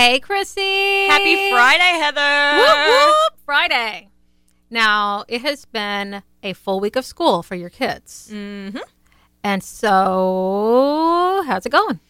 Hey, 0.00 0.18
Chrissy. 0.18 1.08
Happy 1.08 1.50
Friday, 1.50 1.98
Heather. 2.00 2.56
Whoop, 2.56 2.88
whoop. 2.88 3.38
Friday. 3.44 4.08
Now, 4.70 5.26
it 5.28 5.42
has 5.42 5.66
been 5.66 6.22
a 6.42 6.54
full 6.54 6.80
week 6.80 6.96
of 6.96 7.04
school 7.04 7.42
for 7.42 7.54
your 7.54 7.68
kids. 7.68 8.30
Mm-hmm. 8.32 8.78
And 9.44 9.62
so, 9.62 11.42
how's 11.44 11.66
it 11.66 11.72
going? 11.72 12.00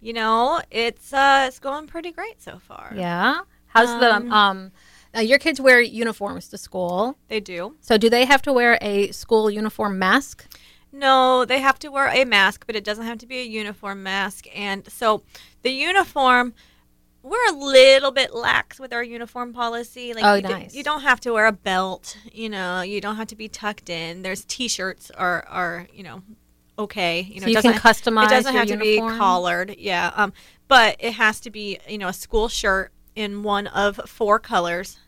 You 0.00 0.12
know, 0.12 0.60
it's 0.70 1.12
uh, 1.12 1.46
it's 1.48 1.58
going 1.58 1.88
pretty 1.88 2.12
great 2.12 2.40
so 2.40 2.60
far. 2.60 2.92
Yeah. 2.94 3.40
How's 3.66 3.98
the 3.98 4.14
um? 4.32 4.70
Now 5.12 5.20
your 5.20 5.40
kids 5.40 5.60
wear 5.60 5.80
uniforms 5.80 6.46
to 6.50 6.56
school. 6.56 7.18
They 7.26 7.40
do. 7.40 7.74
So 7.80 7.98
do 7.98 8.08
they 8.08 8.26
have 8.26 8.42
to 8.42 8.52
wear 8.52 8.78
a 8.80 9.10
school 9.10 9.50
uniform 9.50 9.98
mask? 9.98 10.46
No, 10.92 11.44
they 11.44 11.58
have 11.58 11.80
to 11.80 11.88
wear 11.88 12.06
a 12.08 12.24
mask, 12.24 12.64
but 12.64 12.76
it 12.76 12.84
doesn't 12.84 13.06
have 13.06 13.18
to 13.18 13.26
be 13.26 13.40
a 13.40 13.44
uniform 13.44 14.04
mask. 14.04 14.46
And 14.54 14.88
so 14.88 15.22
the 15.62 15.70
uniform, 15.70 16.54
we're 17.28 17.48
a 17.50 17.56
little 17.56 18.10
bit 18.10 18.34
lax 18.34 18.78
with 18.80 18.92
our 18.92 19.02
uniform 19.02 19.52
policy. 19.52 20.14
Like 20.14 20.24
Oh, 20.24 20.34
you, 20.34 20.42
do- 20.42 20.48
nice. 20.48 20.74
you 20.74 20.82
don't 20.82 21.02
have 21.02 21.20
to 21.20 21.32
wear 21.32 21.46
a 21.46 21.52
belt. 21.52 22.16
You 22.32 22.48
know, 22.48 22.80
you 22.82 23.00
don't 23.00 23.16
have 23.16 23.28
to 23.28 23.36
be 23.36 23.48
tucked 23.48 23.90
in. 23.90 24.22
There's 24.22 24.44
t-shirts 24.44 25.10
are 25.12 25.44
are 25.48 25.86
you 25.92 26.02
know 26.02 26.22
okay. 26.78 27.20
You 27.22 27.40
know, 27.40 27.44
So 27.46 27.50
you 27.50 27.58
it 27.58 27.62
can 27.62 27.72
doesn't- 27.72 28.12
customize 28.12 28.26
It 28.26 28.30
doesn't 28.30 28.54
have 28.54 28.68
to 28.68 28.76
be 28.76 28.98
collared. 28.98 29.76
Yeah. 29.78 30.12
Um, 30.16 30.32
but 30.68 30.96
it 31.00 31.12
has 31.14 31.40
to 31.40 31.50
be 31.50 31.78
you 31.88 31.98
know 31.98 32.08
a 32.08 32.12
school 32.12 32.48
shirt 32.48 32.92
in 33.14 33.42
one 33.42 33.66
of 33.68 34.00
four 34.06 34.38
colors. 34.38 34.98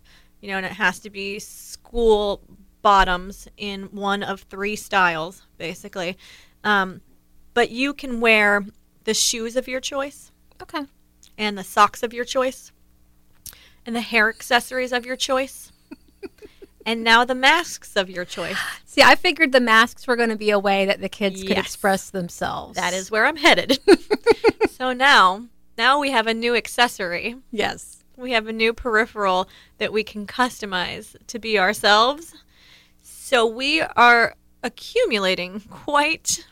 You 0.41 0.49
know, 0.51 0.57
and 0.57 0.65
it 0.67 0.73
has 0.73 0.99
to 1.01 1.11
be 1.11 1.39
school 1.39 2.41
bottoms 2.83 3.47
in 3.59 3.85
one 3.93 4.23
of 4.23 4.41
three 4.43 4.75
styles, 4.75 5.43
basically. 5.59 6.17
Um, 6.65 7.03
but 7.53 7.71
you 7.71 7.93
can 7.93 8.21
wear 8.21 8.65
the 9.05 9.13
shoes 9.13 9.55
of 9.57 9.69
your 9.69 9.81
choice 9.81 10.31
Okay. 10.63 10.85
And 11.41 11.57
the 11.57 11.65
socks 11.65 12.03
of 12.03 12.13
your 12.13 12.27
choice 12.27 12.71
and 13.87 13.97
the 13.97 14.03
hair 14.03 14.29
accessories 14.29 14.93
of 14.93 15.07
your 15.07 15.17
choice. 15.17 15.73
and 16.87 17.03
now 17.03 17.25
the 17.25 17.35
masks 17.35 17.97
of 17.97 18.11
your 18.11 18.27
choice. 18.27 18.59
See, 18.85 19.03
I 19.03 19.15
figured 19.15 19.53
the 19.53 19.61
masks 19.61 20.07
were 20.07 20.17
going 20.17 20.29
to 20.29 20.37
be 20.37 20.51
a 20.51 20.59
way 20.59 20.85
that 20.85 21.01
the 21.01 21.09
kids 21.09 21.43
could 21.43 21.57
express 21.57 22.11
themselves. 22.11 22.77
That 22.77 22.93
is 22.93 23.11
where 23.11 23.25
I'm 23.25 23.37
headed. 23.37 23.79
so 24.71 24.93
now, 24.93 25.47
now 25.79 25.99
we 25.99 26.11
have 26.11 26.27
a 26.27 26.35
new 26.35 26.55
accessory. 26.55 27.37
yes. 27.51 27.97
We 28.17 28.33
have 28.33 28.49
a 28.49 28.53
new 28.53 28.75
peripheral 28.75 29.49
that 29.79 29.95
we 29.95 30.05
can 30.05 30.27
customize 30.27 31.17
to 31.27 31.39
be 31.39 31.59
ourselves. 31.59 32.35
So 33.01 33.47
we 33.47 33.81
are 33.81 34.35
accumulating 34.63 35.61
quite 35.71 36.45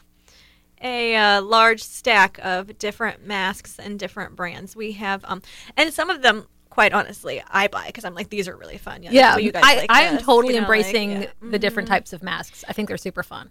a 0.83 1.17
uh, 1.17 1.43
large 1.43 1.83
stack 1.83 2.39
of 2.43 2.79
different 2.79 3.27
masks 3.27 3.79
and 3.79 3.99
different 3.99 4.37
brands. 4.37 4.77
We 4.77 4.93
have, 4.93 5.25
um, 5.27 5.43
and 5.77 5.93
some 5.93 6.11
of 6.11 6.23
them, 6.23 6.47
quite 6.71 6.93
honestly, 6.93 7.43
I 7.51 7.69
buy 7.69 7.87
because 7.87 8.05
I'm 8.05 8.15
like, 8.15 8.31
these 8.31 8.49
are 8.49 8.57
really 8.57 8.79
fun. 8.79 9.03
Yeah, 9.03 9.11
Yeah, 9.13 9.37
you 9.39 9.53
guys 9.53 9.65
I, 9.65 9.77
like 9.77 9.91
I 9.91 10.03
am 10.03 10.19
totally 10.19 10.55
You 10.55 10.61
know, 10.61 10.69
like, 10.69 10.79
embracing 10.79 11.23
yeah. 11.23 11.29
the 11.41 11.59
different 11.59 11.89
types 11.89 12.13
of 12.13 12.23
masks. 12.23 12.65
I 12.69 12.73
think 12.73 12.89
they're 12.89 12.97
super 12.97 13.23
fun. 13.23 13.51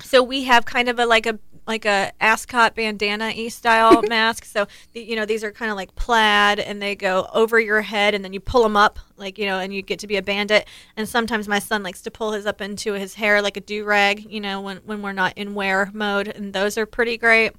So 0.00 0.22
we 0.22 0.44
have 0.44 0.64
kind 0.64 0.88
of 0.88 0.98
a 0.98 1.06
like 1.06 1.26
a 1.26 1.38
like 1.66 1.84
a 1.84 2.12
ascot 2.20 2.74
bandana 2.74 3.30
e 3.34 3.48
style 3.50 4.02
mask. 4.08 4.44
So 4.44 4.66
you 4.94 5.14
know 5.14 5.26
these 5.26 5.44
are 5.44 5.52
kind 5.52 5.70
of 5.70 5.76
like 5.76 5.94
plaid, 5.94 6.58
and 6.58 6.80
they 6.80 6.96
go 6.96 7.28
over 7.34 7.60
your 7.60 7.82
head, 7.82 8.14
and 8.14 8.24
then 8.24 8.32
you 8.32 8.40
pull 8.40 8.62
them 8.62 8.76
up, 8.76 8.98
like 9.16 9.38
you 9.38 9.46
know, 9.46 9.58
and 9.58 9.72
you 9.72 9.82
get 9.82 9.98
to 10.00 10.06
be 10.06 10.16
a 10.16 10.22
bandit. 10.22 10.66
And 10.96 11.08
sometimes 11.08 11.46
my 11.46 11.58
son 11.58 11.82
likes 11.82 12.02
to 12.02 12.10
pull 12.10 12.32
his 12.32 12.46
up 12.46 12.60
into 12.60 12.94
his 12.94 13.14
hair 13.14 13.42
like 13.42 13.56
a 13.56 13.60
do 13.60 13.84
rag, 13.84 14.26
you 14.30 14.40
know, 14.40 14.60
when 14.60 14.78
when 14.78 15.02
we're 15.02 15.12
not 15.12 15.36
in 15.36 15.54
wear 15.54 15.90
mode, 15.92 16.28
and 16.28 16.52
those 16.52 16.78
are 16.78 16.86
pretty 16.86 17.18
great. 17.18 17.52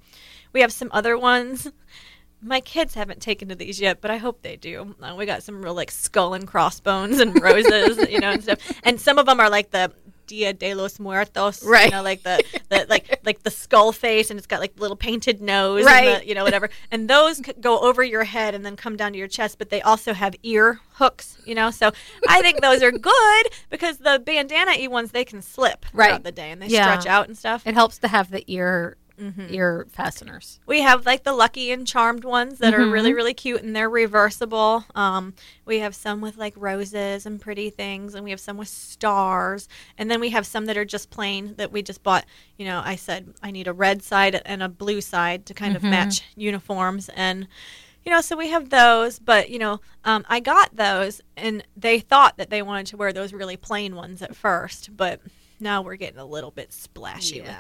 We 0.52 0.62
have 0.62 0.74
some 0.74 0.90
other 0.92 1.18
ones. 1.18 1.72
My 2.42 2.62
kids 2.62 2.94
haven't 2.94 3.22
taken 3.22 3.50
to 3.50 3.56
these 3.56 3.82
yet, 3.82 4.00
but 4.00 4.12
I 4.12 4.16
hope 4.18 4.42
they 4.42 4.56
do. 4.56 4.96
Uh, 5.02 5.14
we 5.18 5.26
got 5.26 5.44
some 5.44 5.62
real 5.62 5.74
like 5.74 5.92
skull 5.92 6.34
and 6.34 6.48
crossbones 6.48 7.20
and 7.20 7.40
roses, 7.42 8.10
you 8.10 8.20
know, 8.20 8.32
and 8.32 8.42
stuff. 8.42 8.60
And 8.84 9.00
some 9.00 9.18
of 9.18 9.26
them 9.26 9.42
are 9.42 9.50
like 9.50 9.72
the 9.72 9.92
Dia 10.30 10.54
de 10.54 10.74
los 10.76 11.00
Muertos, 11.00 11.64
Right. 11.64 11.86
You 11.86 11.92
know, 11.92 12.04
like 12.04 12.22
the, 12.24 12.42
the 12.70 12.86
like 12.88 13.20
like 13.26 13.44
the 13.44 13.50
skull 13.52 13.92
face, 13.92 14.30
and 14.30 14.38
it's 14.38 14.48
got 14.48 14.60
like 14.62 14.80
little 14.80 14.96
painted 14.96 15.42
nose, 15.42 15.84
Right. 15.86 16.08
And 16.08 16.22
the, 16.22 16.28
you 16.28 16.36
know, 16.36 16.44
whatever. 16.44 16.70
And 16.92 17.10
those 17.10 17.42
go 17.60 17.80
over 17.80 18.04
your 18.04 18.24
head 18.24 18.54
and 18.56 18.66
then 18.66 18.76
come 18.76 18.96
down 18.96 19.12
to 19.14 19.18
your 19.18 19.28
chest, 19.28 19.58
but 19.58 19.70
they 19.72 19.82
also 19.82 20.14
have 20.14 20.36
ear 20.44 20.80
hooks, 20.94 21.38
you 21.46 21.56
know. 21.56 21.72
So 21.72 21.92
I 22.28 22.42
think 22.42 22.62
those 22.62 22.82
are 22.84 22.92
good 22.92 23.46
because 23.70 23.98
the 23.98 24.22
bandana 24.24 24.74
e 24.78 24.88
ones 24.88 25.12
they 25.12 25.26
can 25.26 25.42
slip 25.42 25.86
Right. 25.92 26.08
throughout 26.10 26.24
the 26.24 26.32
day 26.32 26.52
and 26.52 26.62
they 26.62 26.68
Yeah. 26.68 26.84
stretch 27.00 27.08
out 27.12 27.28
and 27.28 27.38
stuff. 27.38 27.64
It 27.66 27.74
helps 27.74 27.98
to 28.00 28.08
have 28.08 28.30
the 28.30 28.44
ear 28.48 28.98
Mm-hmm. 29.20 29.54
ear 29.54 29.86
fasteners. 29.92 30.60
We 30.66 30.82
have 30.82 31.06
like 31.06 31.24
the 31.24 31.34
Lucky 31.34 31.72
and 31.72 31.86
Charmed 31.86 32.24
ones 32.24 32.60
that 32.60 32.74
are 32.74 32.80
Mm-hmm. 32.80 32.92
really, 32.92 33.14
really 33.14 33.34
cute 33.34 33.62
and 33.62 33.76
they're 33.76 33.90
reversible. 33.90 34.86
Um, 34.96 35.34
we 35.66 35.80
have 35.80 35.94
some 35.94 36.22
with 36.22 36.38
like 36.38 36.54
roses 36.56 37.26
and 37.26 37.40
pretty 37.42 37.70
things, 37.70 38.16
and 38.16 38.24
we 38.24 38.30
have 38.30 38.40
some 38.40 38.58
with 38.58 38.70
stars. 38.70 39.68
And 39.98 40.10
then 40.10 40.20
we 40.20 40.30
have 40.30 40.46
some 40.48 40.66
that 40.66 40.78
are 40.78 40.86
just 40.86 41.10
plain 41.10 41.56
that 41.58 41.72
we 41.72 41.82
just 41.82 42.02
bought. 42.04 42.26
You 42.58 42.66
know, 42.66 42.82
I 42.84 42.96
said 42.96 43.34
I 43.44 43.52
need 43.52 43.68
a 43.68 43.74
red 43.74 44.02
side 44.04 44.42
and 44.46 44.64
a 44.64 44.70
blue 44.70 45.02
side 45.02 45.46
to 45.48 45.54
kind 45.54 45.76
Mm-hmm. 45.76 45.86
of 45.86 45.92
match 45.92 46.22
uniforms. 46.36 47.10
And, 47.16 47.48
you 48.06 48.12
know, 48.12 48.22
so 48.22 48.38
we 48.38 48.50
have 48.50 48.70
those. 48.70 49.20
But, 49.20 49.50
you 49.50 49.60
know, 49.60 49.82
um, 50.06 50.26
I 50.30 50.40
got 50.40 50.76
those 50.76 51.22
and 51.36 51.64
they 51.76 52.00
thought 52.00 52.38
that 52.38 52.50
they 52.50 52.62
wanted 52.62 52.88
to 52.88 52.98
wear 52.98 53.12
those 53.14 53.34
really 53.34 53.58
plain 53.58 53.96
ones 53.96 54.22
at 54.22 54.36
first. 54.36 54.96
But 54.96 55.20
now 55.60 55.82
we're 55.82 55.96
getting 55.96 56.20
a 56.20 56.26
little 56.26 56.52
bit 56.52 56.72
splashy 56.74 57.42
with 57.42 57.50
it. 57.50 57.56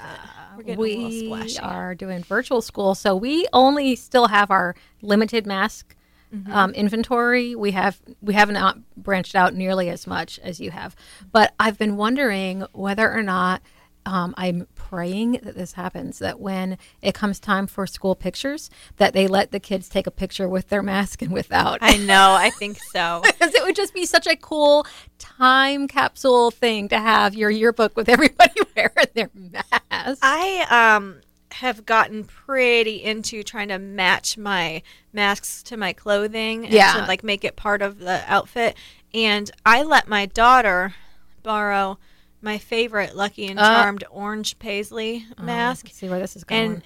We're 0.57 0.63
getting 0.63 0.79
a 0.79 0.81
little 0.81 1.11
splashy. 1.37 1.59
are 1.59 1.95
doing 1.95 2.23
virtual 2.23 2.61
school, 2.61 2.95
so 2.95 3.15
we 3.15 3.45
only 3.53 3.95
still 3.95 4.27
have 4.27 4.51
our 4.51 4.75
limited 5.01 5.45
mask 5.45 5.95
Mm-hmm. 6.31 6.51
um, 6.53 6.71
inventory. 6.75 7.55
We 7.55 7.71
have 7.71 7.99
we 8.21 8.35
have 8.35 8.51
not 8.51 8.77
branched 8.95 9.33
out 9.33 9.55
nearly 9.55 9.89
as 9.89 10.05
much 10.05 10.37
as 10.43 10.59
you 10.61 10.69
have, 10.69 10.95
but 11.31 11.55
I've 11.59 11.79
been 11.79 11.97
wondering 11.97 12.65
whether 12.71 13.11
or 13.11 13.23
not. 13.23 13.63
Um, 14.05 14.35
I'm 14.37 14.67
praying 14.89 15.33
that 15.43 15.55
this 15.55 15.73
happens. 15.73 16.19
That 16.19 16.39
when 16.39 16.77
it 17.01 17.13
comes 17.13 17.39
time 17.39 17.67
for 17.67 17.85
school 17.85 18.15
pictures, 18.15 18.69
that 18.97 19.13
they 19.13 19.27
let 19.27 19.51
the 19.51 19.59
kids 19.59 19.87
take 19.87 20.07
a 20.07 20.11
picture 20.11 20.49
with 20.49 20.69
their 20.69 20.81
mask 20.81 21.21
and 21.21 21.31
without. 21.31 21.77
I 21.81 21.97
know. 21.97 22.33
I 22.33 22.49
think 22.49 22.79
so. 22.93 23.21
because 23.23 23.53
it 23.53 23.63
would 23.63 23.75
just 23.75 23.93
be 23.93 24.05
such 24.05 24.25
a 24.27 24.35
cool 24.35 24.85
time 25.19 25.87
capsule 25.87 26.49
thing 26.51 26.87
to 26.89 26.97
have 26.97 27.35
your 27.35 27.49
yearbook 27.51 27.95
with 27.95 28.09
everybody 28.09 28.59
wearing 28.75 29.07
their 29.13 29.29
mask. 29.35 30.19
I 30.23 30.65
um 30.97 31.21
have 31.51 31.83
gotten 31.85 32.23
pretty 32.23 33.03
into 33.03 33.41
trying 33.43 33.67
to 33.69 33.79
match 33.79 34.37
my 34.37 34.81
masks 35.13 35.63
to 35.63 35.75
my 35.77 35.91
clothing 35.93 36.65
and 36.65 36.73
Yeah. 36.73 36.93
to 36.93 37.05
like 37.07 37.23
make 37.23 37.43
it 37.43 37.55
part 37.55 37.81
of 37.81 37.99
the 37.99 38.23
outfit. 38.31 38.75
And 39.13 39.49
I 39.65 39.81
let 39.83 40.07
my 40.07 40.27
daughter 40.27 40.93
borrow 41.41 41.97
my 42.41 42.57
favorite 42.57 43.15
Lucky 43.15 43.47
and 43.47 43.59
Uh. 43.59 43.63
Charmed 43.63 44.03
orange 44.09 44.59
paisley 44.59 45.25
mask. 45.41 45.85
Let's 45.87 45.97
see 45.97 46.09
where 46.09 46.19
this 46.19 46.35
is 46.35 46.43
going. 46.43 46.61
and 46.61 46.83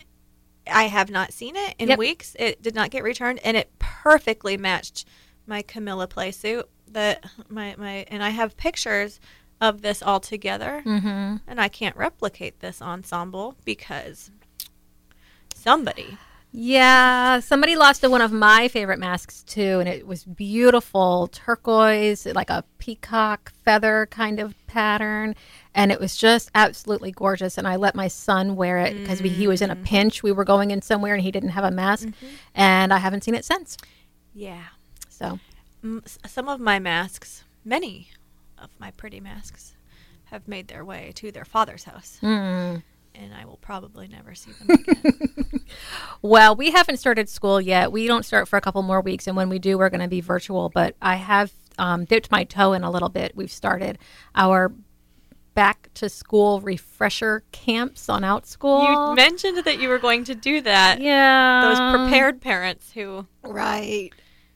I 0.68 0.84
have 0.84 1.10
not 1.12 1.34
seen 1.34 1.56
it 1.56 1.76
in 1.78 1.90
Yep. 1.90 2.00
weeks. 2.00 2.36
It 2.40 2.62
did 2.62 2.74
not 2.76 2.90
get 2.90 3.04
returned, 3.04 3.40
and 3.44 3.58
it 3.58 3.72
perfectly 3.80 4.58
matched 4.58 5.06
my 5.46 5.62
Camilla 5.62 6.08
play 6.08 6.32
suit. 6.32 6.70
That 6.88 7.26
my 7.50 7.76
my 7.78 8.06
and 8.10 8.24
I 8.24 8.30
have 8.30 8.56
pictures 8.56 9.20
of 9.60 9.82
this 9.82 10.02
all 10.02 10.20
together, 10.20 10.84
mm-hmm. 10.86 11.38
and 11.48 11.62
I 11.62 11.68
can't 11.68 11.96
replicate 11.96 12.60
this 12.60 12.82
ensemble 12.82 13.56
because 13.66 14.32
somebody 15.56 16.18
Yeah, 16.56 17.40
somebody 17.40 17.76
lost 17.76 18.08
one 18.08 18.22
of 18.22 18.32
my 18.32 18.68
favorite 18.68 19.00
masks 19.00 19.42
too, 19.42 19.80
and 19.80 19.90
it 19.90 20.06
was 20.06 20.24
beautiful 20.24 21.28
turquoise, 21.30 22.28
like 22.28 22.52
a 22.52 22.64
peacock 22.78 23.52
feather 23.66 24.08
kind 24.12 24.40
of 24.40 24.54
pattern, 24.68 25.34
and 25.74 25.92
it 25.92 26.00
was 26.00 26.16
just 26.16 26.52
absolutely 26.54 27.12
gorgeous. 27.12 27.58
And 27.58 27.68
I 27.68 27.76
let 27.76 27.96
my 27.96 28.08
son 28.08 28.56
wear 28.56 28.78
it 28.78 28.96
because 28.96 29.18
he 29.18 29.48
was 29.48 29.64
in 29.64 29.72
a 29.72 29.76
mm. 29.76 29.84
pinch. 29.84 30.22
We 30.22 30.32
were 30.32 30.44
going 30.44 30.70
in 30.70 30.84
somewhere, 30.84 31.16
and 31.16 31.24
he 31.24 31.32
didn't 31.32 31.50
have 31.50 31.64
a 31.64 31.72
mask, 31.72 32.10
mm-hmm. 32.10 32.28
and 32.54 32.94
I 32.94 33.00
haven't 33.00 33.24
seen 33.24 33.34
it 33.34 33.46
since. 33.46 33.76
Yeah. 34.36 34.66
So 35.10 35.40
some 36.28 36.50
of 36.50 36.60
my 36.60 36.78
masks, 36.78 37.44
many 37.66 38.10
of 38.60 38.70
my 38.78 38.92
pretty 38.92 39.20
masks, 39.20 39.74
have 40.26 40.48
made 40.48 40.68
their 40.68 40.86
way 40.86 41.14
to 41.16 41.32
their 41.32 41.46
father's 41.46 41.86
house. 41.86 42.20
Mm. 42.22 42.84
And 43.16 43.34
I 43.34 43.46
will 43.46 43.58
probably 43.58 44.08
never 44.08 44.34
see 44.36 44.52
them 44.52 44.70
again. 44.72 45.04
Well, 46.22 46.56
we 46.56 46.72
haven't 46.72 46.98
started 46.98 47.28
school 47.30 47.60
yet. 47.60 47.92
We 47.92 48.08
don't 48.08 48.24
start 48.24 48.48
for 48.48 48.56
a 48.58 48.62
couple 48.62 48.82
more 48.82 49.02
weeks, 49.02 49.28
and 49.28 49.36
when 49.36 49.50
we 49.50 49.60
do, 49.60 49.78
we're 49.78 49.90
going 49.90 50.02
to 50.02 50.08
be 50.08 50.22
virtual. 50.22 50.70
But 50.70 50.96
I 51.02 51.16
have 51.16 51.52
um, 51.78 52.06
dipped 52.06 52.32
my 52.32 52.44
toe 52.46 52.74
in 52.74 52.84
a 52.84 52.90
little 52.92 53.10
bit. 53.10 53.34
We've 53.36 53.52
started 53.52 53.98
our 54.36 54.72
back 55.54 55.90
to 55.96 56.10
school 56.10 56.62
refresher 56.62 57.44
camps 57.52 58.08
on 58.10 58.22
OutSchool. 58.22 59.10
you 59.10 59.16
mentioned 59.16 59.58
that 59.66 59.80
you 59.80 59.90
were 59.90 60.00
going 60.00 60.24
to 60.26 60.36
do 60.36 60.62
that. 60.62 61.02
yeah, 61.02 61.62
Those 61.62 61.98
prepared 62.08 62.40
parents 62.42 62.92
who 62.92 63.28
right. 63.44 64.12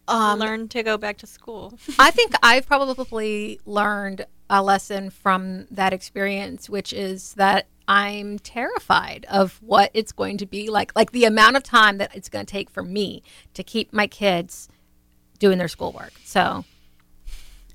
Um, 0.08 0.40
learn 0.40 0.70
to 0.70 0.84
go 0.84 0.98
back 0.98 1.18
to 1.18 1.28
school. 1.28 1.78
I 2.00 2.12
think 2.12 2.34
I've 2.44 2.66
probably 2.66 3.60
learned 3.66 4.26
a 4.50 4.64
lesson 4.64 5.10
from 5.10 5.68
that 5.72 5.94
experience, 5.94 6.70
which 6.70 6.94
is 6.94 7.34
that 7.34 7.68
I'm 7.88 8.40
terrified 8.40 9.26
of 9.30 9.62
what 9.62 9.92
it's 9.94 10.12
going 10.12 10.38
to 10.38 10.46
be 10.46 10.70
like, 10.70 10.96
like 10.96 11.12
the 11.12 11.26
amount 11.26 11.56
of 11.56 11.64
time 11.64 11.98
that 12.00 12.16
it's 12.16 12.30
going 12.30 12.46
to 12.46 12.52
take 12.52 12.70
for 12.70 12.84
me 12.84 13.24
to 13.54 13.64
keep 13.64 13.94
my 13.94 14.08
kids 14.08 14.68
doing 15.40 15.58
their 15.58 15.68
schoolwork. 15.68 16.14
So, 16.24 16.66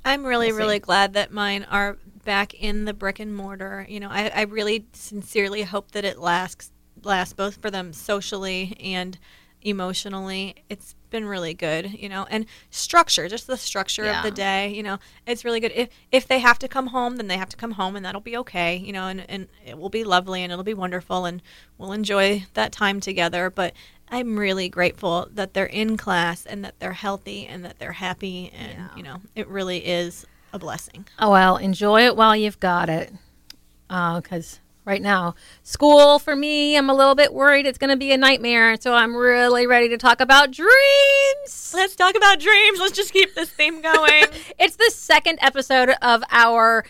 I'm 0.04 0.24
really, 0.24 0.48
We'll 0.48 0.58
really 0.58 0.78
glad 0.80 1.14
that 1.14 1.32
mine 1.32 1.64
are 1.70 1.96
back 2.24 2.54
in 2.54 2.84
the 2.84 2.92
brick 2.92 3.20
and 3.20 3.34
mortar. 3.34 3.86
You 3.88 4.00
know, 4.00 4.08
I, 4.10 4.30
I 4.34 4.42
really 4.42 4.86
sincerely 4.92 5.62
hope 5.62 5.92
that 5.92 6.04
it 6.04 6.18
lasts 6.18 6.70
lasts 7.04 7.34
both 7.34 7.56
for 7.56 7.70
them 7.70 7.92
socially 7.92 8.76
and 8.80 9.18
emotionally. 9.62 10.56
It's 10.68 10.94
been 11.10 11.24
really 11.26 11.52
good, 11.54 11.92
you 11.92 12.08
know, 12.08 12.26
and 12.30 12.46
structure, 12.70 13.28
just 13.28 13.46
the 13.46 13.56
structure 13.56 14.04
of 14.18 14.22
the 14.22 14.30
day, 14.30 14.72
you 14.72 14.82
know, 14.82 14.98
it's 15.26 15.44
really 15.44 15.60
good. 15.60 15.72
If 15.74 15.88
if 16.10 16.26
they 16.26 16.38
have 16.38 16.58
to 16.60 16.68
come 16.68 16.88
home, 16.88 17.16
then 17.16 17.26
they 17.28 17.36
have 17.36 17.50
to 17.50 17.56
come 17.56 17.72
home 17.72 17.96
and 17.96 18.04
that'll 18.04 18.20
be 18.22 18.36
okay, 18.38 18.76
you 18.76 18.92
know, 18.92 19.08
and, 19.08 19.28
and 19.28 19.48
it 19.64 19.76
will 19.78 19.90
be 19.90 20.04
lovely 20.04 20.42
and 20.42 20.50
it'll 20.52 20.64
be 20.64 20.74
wonderful 20.74 21.24
and 21.26 21.42
we'll 21.78 21.92
enjoy 21.92 22.46
that 22.54 22.72
time 22.72 22.98
together. 23.00 23.50
But 23.50 23.74
I'm 24.08 24.38
really 24.38 24.68
grateful 24.68 25.28
that 25.32 25.52
they're 25.54 25.66
in 25.66 25.96
class 25.96 26.46
and 26.46 26.64
that 26.64 26.78
they're 26.78 26.92
healthy 26.92 27.46
and 27.46 27.64
that 27.64 27.78
they're 27.78 27.92
happy 27.92 28.50
and 28.56 28.72
Yeah. 28.72 28.88
you 28.96 29.02
know, 29.02 29.20
it 29.34 29.48
really 29.48 29.84
is 29.86 30.26
a 30.54 30.58
blessing. 30.58 31.06
oh 31.18 31.30
well, 31.30 31.56
enjoy 31.56 32.06
it 32.06 32.16
while 32.16 32.34
you've 32.36 32.60
got 32.60 32.88
it. 32.88 33.12
Uh, 33.90 34.20
because 34.20 34.60
right 34.84 35.02
now, 35.02 35.34
school 35.62 36.18
for 36.18 36.34
me, 36.34 36.76
I'm 36.76 36.90
a 36.90 36.94
little 36.94 37.14
bit 37.14 37.32
worried 37.32 37.66
it's 37.66 37.78
going 37.78 37.90
to 37.90 37.96
be 37.96 38.12
a 38.12 38.16
nightmare. 38.16 38.76
So 38.80 38.92
I'm 38.94 39.14
really 39.14 39.66
ready 39.66 39.88
to 39.90 39.98
talk 39.98 40.20
about 40.20 40.50
dreams. 40.50 41.72
Let's 41.74 41.96
talk 41.96 42.14
about 42.16 42.40
dreams. 42.40 42.78
Let's 42.78 42.96
just 42.96 43.12
keep 43.12 43.34
this 43.34 43.50
theme 43.50 43.80
going. 43.82 44.24
It's 44.58 44.76
the 44.76 44.90
second 44.94 45.38
episode 45.40 45.90
of 46.02 46.22
our 46.30 46.84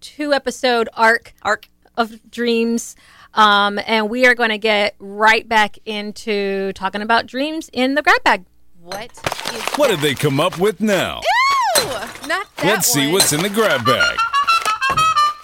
two 0.00 0.32
episode 0.32 0.88
arc 0.94 1.34
Arc. 1.42 1.68
of 1.96 2.30
dreams. 2.30 2.96
Um, 3.34 3.78
and 3.86 4.08
we 4.08 4.26
are 4.26 4.34
going 4.34 4.50
to 4.50 4.58
get 4.58 4.94
right 4.98 5.46
back 5.46 5.78
into 5.84 6.72
talking 6.72 7.02
about 7.02 7.26
dreams 7.26 7.68
in 7.72 7.94
the 7.94 8.02
grab 8.02 8.22
bag. 8.24 8.44
What 8.80 9.12
is 9.12 9.62
What 9.76 9.88
did 9.88 10.00
they 10.00 10.14
come 10.14 10.40
up 10.40 10.58
with 10.58 10.80
now? 10.80 11.18
Ooh, 11.18 11.82
not 12.26 12.46
that 12.56 12.64
Let's 12.64 12.88
see 12.90 13.12
what's 13.12 13.32
in 13.32 13.42
the 13.42 13.50
grab 13.50 13.84
bag. 13.84 14.16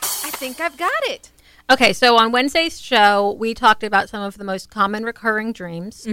I 0.03 0.31
think 0.33 0.61
I've 0.61 0.77
got 0.79 0.91
it. 1.05 1.31
Okay, 1.71 1.95
so 1.95 2.17
on 2.19 2.31
Wednesday's 2.31 2.79
show, 2.79 3.33
we 3.39 3.55
talked 3.55 3.83
about 3.83 4.11
some 4.11 4.23
of 4.23 4.37
the 4.37 4.45
most 4.45 4.69
common 4.71 5.03
recurring 5.05 5.53
dreams. 5.53 6.07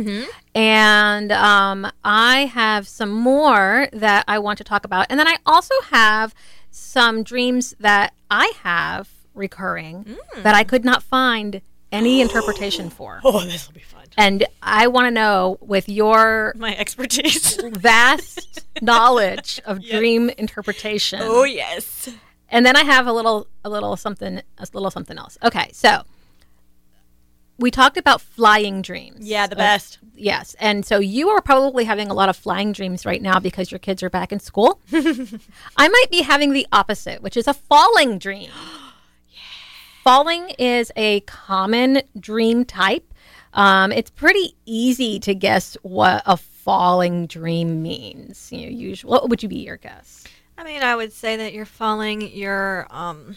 And 0.55 1.31
um, 1.31 1.91
I 2.05 2.45
have 2.45 2.87
some 2.87 3.09
more 3.11 3.89
that 3.91 4.23
I 4.27 4.39
want 4.39 4.57
to 4.59 4.63
talk 4.63 4.85
about. 4.85 5.07
And 5.09 5.19
then 5.19 5.27
I 5.27 5.35
also 5.45 5.75
have 5.89 6.33
some 6.69 7.21
dreams 7.23 7.75
that 7.81 8.13
I 8.29 8.53
have 8.63 9.09
recurring 9.33 10.17
that 10.37 10.55
I 10.55 10.63
could 10.63 10.85
not 10.85 11.03
find 11.03 11.61
any 11.91 12.21
interpretation 12.21 12.89
for. 12.97 13.19
Oh, 13.23 13.41
this 13.43 13.67
will 13.67 13.73
be 13.73 13.81
fun. 13.81 14.05
And 14.17 14.45
I 14.61 14.87
want 14.87 15.07
to 15.07 15.11
know, 15.11 15.57
with 15.59 15.89
your 15.89 16.53
My 16.57 16.75
expertise. 16.77 17.59
vast 17.73 18.61
knowledge 18.81 19.59
of 19.65 19.83
dream 19.83 20.29
interpretation. 20.37 21.19
oh 21.23 21.43
yes. 21.43 22.09
And 22.51 22.65
then 22.65 22.75
I 22.75 22.83
have 22.83 23.07
a 23.07 23.13
little 23.13 23.47
a 23.65 23.69
little 23.69 23.95
something 23.97 24.41
a 24.59 24.67
little 24.73 24.91
something 24.91 25.17
else. 25.17 25.37
Okay, 25.41 25.69
so 25.73 26.03
we 27.57 27.71
talked 27.71 27.97
about 27.97 28.21
flying 28.21 28.81
dreams. 28.81 29.25
Yeah, 29.27 29.47
the 29.47 29.55
Uh, 29.55 29.59
best. 29.59 29.99
yes. 30.15 30.55
And 30.59 30.85
so 30.85 30.99
you 30.99 31.29
are 31.29 31.41
probably 31.41 31.85
having 31.85 32.09
a 32.09 32.13
lot 32.13 32.27
of 32.27 32.35
flying 32.35 32.71
dreams 32.71 33.05
right 33.05 33.21
now 33.21 33.39
because 33.39 33.71
your 33.71 33.79
kids 33.79 34.01
are 34.03 34.09
back 34.09 34.31
in 34.31 34.39
school. 34.39 34.79
I 35.77 35.87
might 35.87 36.07
be 36.11 36.23
having 36.23 36.53
the 36.53 36.67
opposite, 36.71 37.21
which 37.21 37.37
is 37.37 37.47
a 37.47 37.53
falling 37.53 38.17
dream. 38.19 38.49
Falling 40.03 40.49
is 40.57 40.91
a 40.95 41.19
common 41.21 42.01
dream 42.19 42.65
type. 42.65 43.13
Um, 43.53 43.91
it's 43.91 44.09
pretty 44.09 44.55
easy 44.65 45.19
to 45.19 45.35
guess 45.35 45.77
what 45.83 46.23
a 46.25 46.37
falling 46.37 47.27
dream 47.27 47.83
means. 47.83 48.51
You 48.51 48.61
know, 48.61 48.75
usually, 48.75 49.11
what 49.11 49.29
would 49.29 49.43
you 49.43 49.49
be 49.49 49.57
your 49.59 49.77
guess? 49.77 50.23
I 50.61 50.63
mean, 50.63 50.83
I 50.83 50.95
would 50.95 51.11
say 51.11 51.37
that 51.37 51.53
you're 51.53 51.65
falling. 51.65 52.21
You're 52.21 52.85
um, 52.91 53.35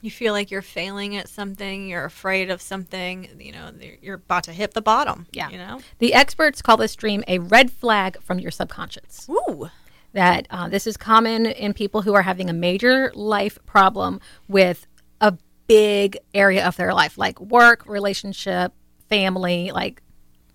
you 0.00 0.12
feel 0.12 0.32
like 0.32 0.52
you're 0.52 0.62
failing 0.62 1.16
at 1.16 1.28
something. 1.28 1.88
You're 1.88 2.04
afraid 2.04 2.50
of 2.50 2.62
something. 2.62 3.28
You 3.40 3.50
know, 3.50 3.72
you're 4.00 4.14
about 4.14 4.44
to 4.44 4.52
hit 4.52 4.72
the 4.72 4.80
bottom. 4.80 5.26
Yeah. 5.32 5.50
You 5.50 5.58
know. 5.58 5.80
The 5.98 6.14
experts 6.14 6.62
call 6.62 6.76
this 6.76 6.94
dream 6.94 7.24
a 7.26 7.40
red 7.40 7.72
flag 7.72 8.22
from 8.22 8.38
your 8.38 8.52
subconscious. 8.52 9.28
Ooh. 9.28 9.70
That 10.12 10.46
uh, 10.50 10.68
this 10.68 10.86
is 10.86 10.96
common 10.96 11.46
in 11.46 11.74
people 11.74 12.02
who 12.02 12.14
are 12.14 12.22
having 12.22 12.48
a 12.48 12.52
major 12.52 13.10
life 13.16 13.58
problem 13.66 14.20
with 14.46 14.86
a 15.20 15.36
big 15.66 16.16
area 16.32 16.64
of 16.64 16.76
their 16.76 16.94
life, 16.94 17.18
like 17.18 17.40
work, 17.40 17.84
relationship, 17.86 18.72
family, 19.08 19.72
like 19.72 20.00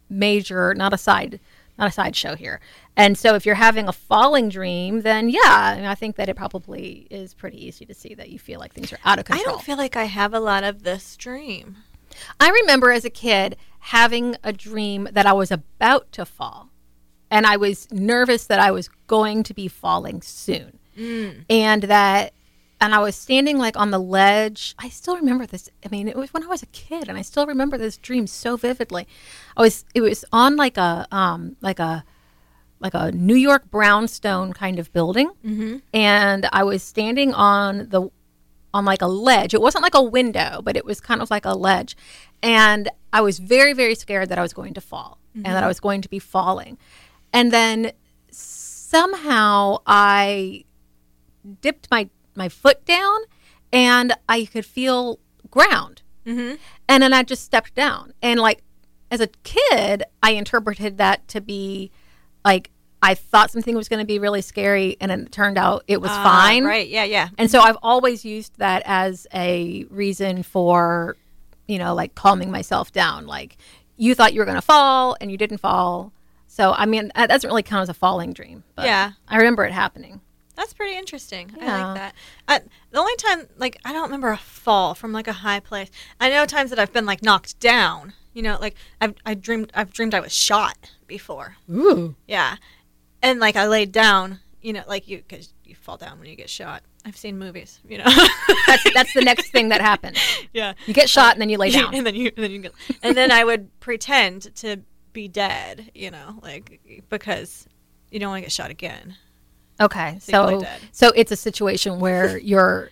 major, 0.10 0.74
not 0.74 0.94
a 0.94 0.98
side, 0.98 1.42
not 1.78 1.90
a 1.90 1.92
sideshow 1.92 2.36
here. 2.36 2.60
And 2.96 3.18
so, 3.18 3.36
if 3.36 3.46
you're 3.46 3.56
having 3.56 3.88
a 3.88 3.94
falling 3.94 4.50
dream, 4.50 5.02
then 5.02 5.30
yeah, 5.30 5.40
I, 5.46 5.76
mean, 5.76 5.86
I 5.86 5.96
think 5.96 6.16
that 6.16 6.30
it 6.30 6.36
probably 6.36 7.08
is 7.10 7.34
pretty 7.34 7.66
easy 7.66 7.86
to 7.86 7.94
see 7.94 8.16
that 8.16 8.30
you 8.30 8.40
feel 8.40 8.60
like 8.60 8.74
things 8.74 8.92
are 8.92 9.00
out 9.06 9.20
of 9.20 9.26
control. 9.26 9.48
I 9.48 9.52
don't 9.52 9.64
feel 9.64 9.78
like 9.78 9.96
I 9.96 10.06
have 10.06 10.34
a 10.34 10.40
lot 10.40 10.64
of 10.64 10.84
this 10.84 11.16
dream. 11.16 11.78
I 12.40 12.50
remember 12.50 12.92
as 12.92 13.06
a 13.06 13.10
kid 13.10 13.58
having 13.80 14.36
a 14.44 14.52
dream 14.52 15.08
that 15.12 15.26
I 15.26 15.34
was 15.34 15.52
about 15.52 16.12
to 16.14 16.26
fall. 16.26 16.70
And 17.30 17.46
I 17.46 17.58
was 17.58 17.92
nervous 17.92 18.46
that 18.46 18.60
I 18.60 18.72
was 18.72 18.90
going 19.08 19.44
to 19.44 19.54
be 19.54 19.68
falling 19.68 20.22
soon. 20.22 20.80
Mm. 20.98 21.46
And 21.50 21.84
that, 21.84 22.34
and 22.80 22.94
I 22.94 23.00
was 23.00 23.16
standing 23.16 23.58
like 23.58 23.78
on 23.78 23.92
the 23.92 24.00
ledge. 24.00 24.76
I 24.78 24.90
still 24.90 25.16
remember 25.16 25.46
this. 25.46 25.70
I 25.86 25.90
mean, 25.90 26.08
it 26.08 26.16
was 26.16 26.34
when 26.34 26.44
I 26.44 26.48
was 26.48 26.64
a 26.64 26.68
kid, 26.68 27.10
and 27.10 27.18
I 27.18 27.22
still 27.22 27.46
remember 27.46 27.78
this 27.78 27.98
dream 27.98 28.28
so 28.28 28.58
vividly. 28.58 29.08
I 29.56 29.62
was, 29.62 29.86
it 29.94 30.02
was 30.02 30.24
on 30.32 30.56
like 30.56 30.78
a, 30.78 31.08
um, 31.12 31.56
like 31.62 31.80
a, 31.80 32.04
like 32.80 32.94
a 32.94 33.12
New 33.12 33.36
York 33.36 33.72
brownstone 33.72 34.54
kind 34.54 34.78
of 34.78 34.94
building. 34.94 35.32
Mm-hmm. 35.44 35.78
And 35.94 36.48
I 36.54 36.64
was 36.64 36.84
standing 36.84 37.34
on 37.34 37.90
the 37.90 38.10
on 38.74 38.86
like 38.86 39.02
a 39.02 39.08
ledge. 39.08 39.54
It 39.54 39.62
wasn't 39.62 39.82
like 39.82 39.96
a 39.96 40.02
window, 40.02 40.62
but 40.62 40.78
it 40.78 40.86
was 40.86 41.00
kind 41.00 41.22
of 41.22 41.32
like 41.32 41.46
a 41.46 41.54
ledge. 41.54 41.98
And 42.44 42.90
I 43.12 43.22
was 43.22 43.40
very, 43.40 43.74
very 43.74 43.96
scared 43.96 44.30
that 44.30 44.38
I 44.38 44.42
was 44.42 44.54
going 44.54 44.74
to 44.76 44.82
fall 44.82 45.18
and 45.34 45.46
that 45.46 45.64
I 45.64 45.68
was 45.68 45.80
going 45.80 46.02
to 46.02 46.10
be 46.10 46.20
falling. 46.20 46.78
And 47.32 47.52
then 47.52 47.92
somehow 48.30 49.78
I 49.86 50.66
dipped 51.62 51.88
my, 51.92 52.10
my 52.38 52.50
foot 52.50 52.86
down 52.86 53.20
and 53.74 54.14
I 54.30 54.46
could 54.46 54.66
feel 54.66 55.20
ground. 55.52 56.02
Mm-hmm. 56.26 56.56
And 56.88 57.04
then 57.04 57.14
I 57.14 57.24
just 57.24 57.44
stepped 57.44 57.74
down. 57.76 58.14
And 58.22 58.40
like 58.40 58.62
as 59.12 59.20
a 59.22 59.28
kid, 59.44 60.04
I 60.22 60.32
interpreted 60.32 60.98
that 60.98 61.28
to 61.30 61.42
be 61.42 61.92
like, 62.46 62.72
I 63.02 63.14
thought 63.14 63.52
something 63.52 63.76
was 63.76 63.90
going 63.90 64.00
to 64.00 64.06
be 64.08 64.18
really 64.18 64.42
scary, 64.42 64.98
and 65.00 65.12
it 65.12 65.32
turned 65.32 65.58
out 65.60 65.84
it 65.88 66.02
was 66.02 66.10
fine. 66.10 66.64
Ah, 66.66 66.68
Right. 66.68 66.88
Yeah. 66.88 67.04
Yeah. 67.04 67.30
And 67.38 67.50
so 67.50 67.60
I've 67.60 67.78
always 67.84 68.26
used 68.26 68.58
that 68.58 68.82
as 68.86 69.28
a 69.34 69.86
reason 69.92 70.42
for, 70.42 71.16
you 71.68 71.78
know, 71.78 71.94
like 71.94 72.16
calming 72.16 72.50
myself 72.50 72.92
down. 72.92 73.28
Like 73.28 73.58
you 73.98 74.16
thought 74.16 74.34
you 74.34 74.40
were 74.42 74.46
going 74.46 74.56
to 74.56 74.62
fall 74.64 75.16
and 75.22 75.30
you 75.32 75.38
didn't 75.38 75.60
fall. 75.60 76.12
So, 76.48 76.74
I 76.74 76.88
mean, 76.88 77.12
that 77.16 77.30
doesn't 77.30 77.48
really 77.48 77.62
count 77.64 77.84
as 77.84 77.90
a 77.90 77.94
falling 77.94 78.34
dream. 78.34 78.64
But 78.76 78.86
Yeah. 78.86 79.12
I 79.28 79.38
remember 79.38 79.64
it 79.64 79.74
happening. 79.74 80.22
That's 80.58 80.74
pretty 80.74 80.98
interesting. 80.98 81.52
I 81.62 81.84
like 81.84 81.96
that. 81.96 82.16
I, 82.48 82.60
the 82.90 82.98
only 82.98 83.16
time, 83.18 83.48
like, 83.58 83.78
I 83.86 83.94
don't 83.94 84.06
remember 84.06 84.32
a 84.32 84.38
fall 84.38 84.96
from 84.96 85.14
like 85.14 85.28
a 85.28 85.34
high 85.34 85.60
place. 85.60 85.90
I 86.20 86.32
know 86.32 86.46
times 86.48 86.72
that 86.72 86.80
I've 86.80 86.92
been 86.92 87.06
like 87.06 87.22
knocked 87.22 87.60
down, 87.60 88.14
You 88.34 88.42
know, 88.42 88.58
like 88.60 88.76
I've 89.00 89.14
I 89.24 89.36
dreamed 89.36 89.72
I've 89.76 89.94
dreamed 89.94 90.16
I 90.16 90.20
was 90.20 90.34
shot 90.34 90.92
before. 91.06 91.58
Ooh. 91.72 92.16
Yeah, 92.28 92.56
and 93.22 93.40
like 93.40 93.56
I 93.56 93.68
laid 93.68 93.92
down. 93.92 94.40
You 94.62 94.74
know, 94.74 94.84
like 94.88 95.08
you 95.08 95.20
because 95.20 95.54
you 95.64 95.76
fall 95.76 95.96
down 95.96 96.20
when 96.20 96.28
you 96.28 96.36
get 96.36 96.50
shot. 96.50 96.82
I've 97.06 97.16
seen 97.16 97.38
movies. 97.38 97.80
You 97.88 98.00
know. 98.00 98.12
That's 98.66 98.94
that's 98.94 99.14
the 99.14 99.22
next 99.22 99.52
thing 99.52 99.70
that 99.70 99.80
happens. 99.80 100.18
yeah. 100.54 100.74
You 100.88 100.94
get 100.94 101.08
shot 101.10 101.34
and 101.34 101.42
then 101.42 101.50
you 101.50 101.58
lay 101.60 101.70
down. 101.70 101.94
and 101.94 102.06
then 102.06 102.16
you 102.16 102.32
and 102.36 102.44
then 102.44 102.52
you 102.52 102.60
go, 102.60 102.70
and 103.04 103.16
then 103.16 103.32
I 103.32 103.44
would 103.44 103.80
pretend 103.80 104.54
to 104.58 104.78
be 105.14 105.28
dead. 105.28 105.92
You 105.94 106.10
know, 106.12 106.40
like 106.42 106.82
because 107.10 107.68
you 108.12 108.20
don't 108.20 108.30
want 108.30 108.42
to 108.42 108.46
get 108.46 108.52
shot 108.52 108.72
again. 108.72 109.16
Okay, 109.80 110.18
So 110.20 110.32
so 110.32 110.44
play 110.46 110.60
dead. 110.60 110.80
so 110.92 111.12
it's 111.16 111.32
a 111.32 111.36
situation 111.36 112.00
where 112.00 112.38
you're 112.52 112.90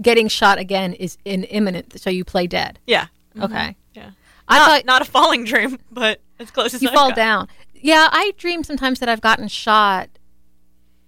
getting 0.00 0.28
shot 0.28 0.58
again 0.58 0.92
is 0.94 1.16
in 1.24 1.44
imminent, 1.44 1.98
so 2.00 2.10
you 2.10 2.24
play 2.24 2.46
dead. 2.46 2.78
Yeah. 2.86 3.06
Okay, 3.40 3.76
Yeah. 3.94 4.10
I 4.48 4.58
not, 4.58 4.68
thought 4.68 4.84
not 4.84 5.02
a 5.02 5.04
falling 5.04 5.44
dream, 5.44 5.78
but 5.90 6.20
as 6.38 6.50
close 6.50 6.74
as 6.74 6.82
you 6.82 6.88
I've 6.88 6.94
fall 6.94 7.08
got. 7.10 7.16
down. 7.16 7.48
Yeah, 7.74 8.08
I 8.10 8.32
dream 8.36 8.62
sometimes 8.64 8.98
that 9.00 9.08
I've 9.08 9.20
gotten 9.20 9.48
shot, 9.48 10.08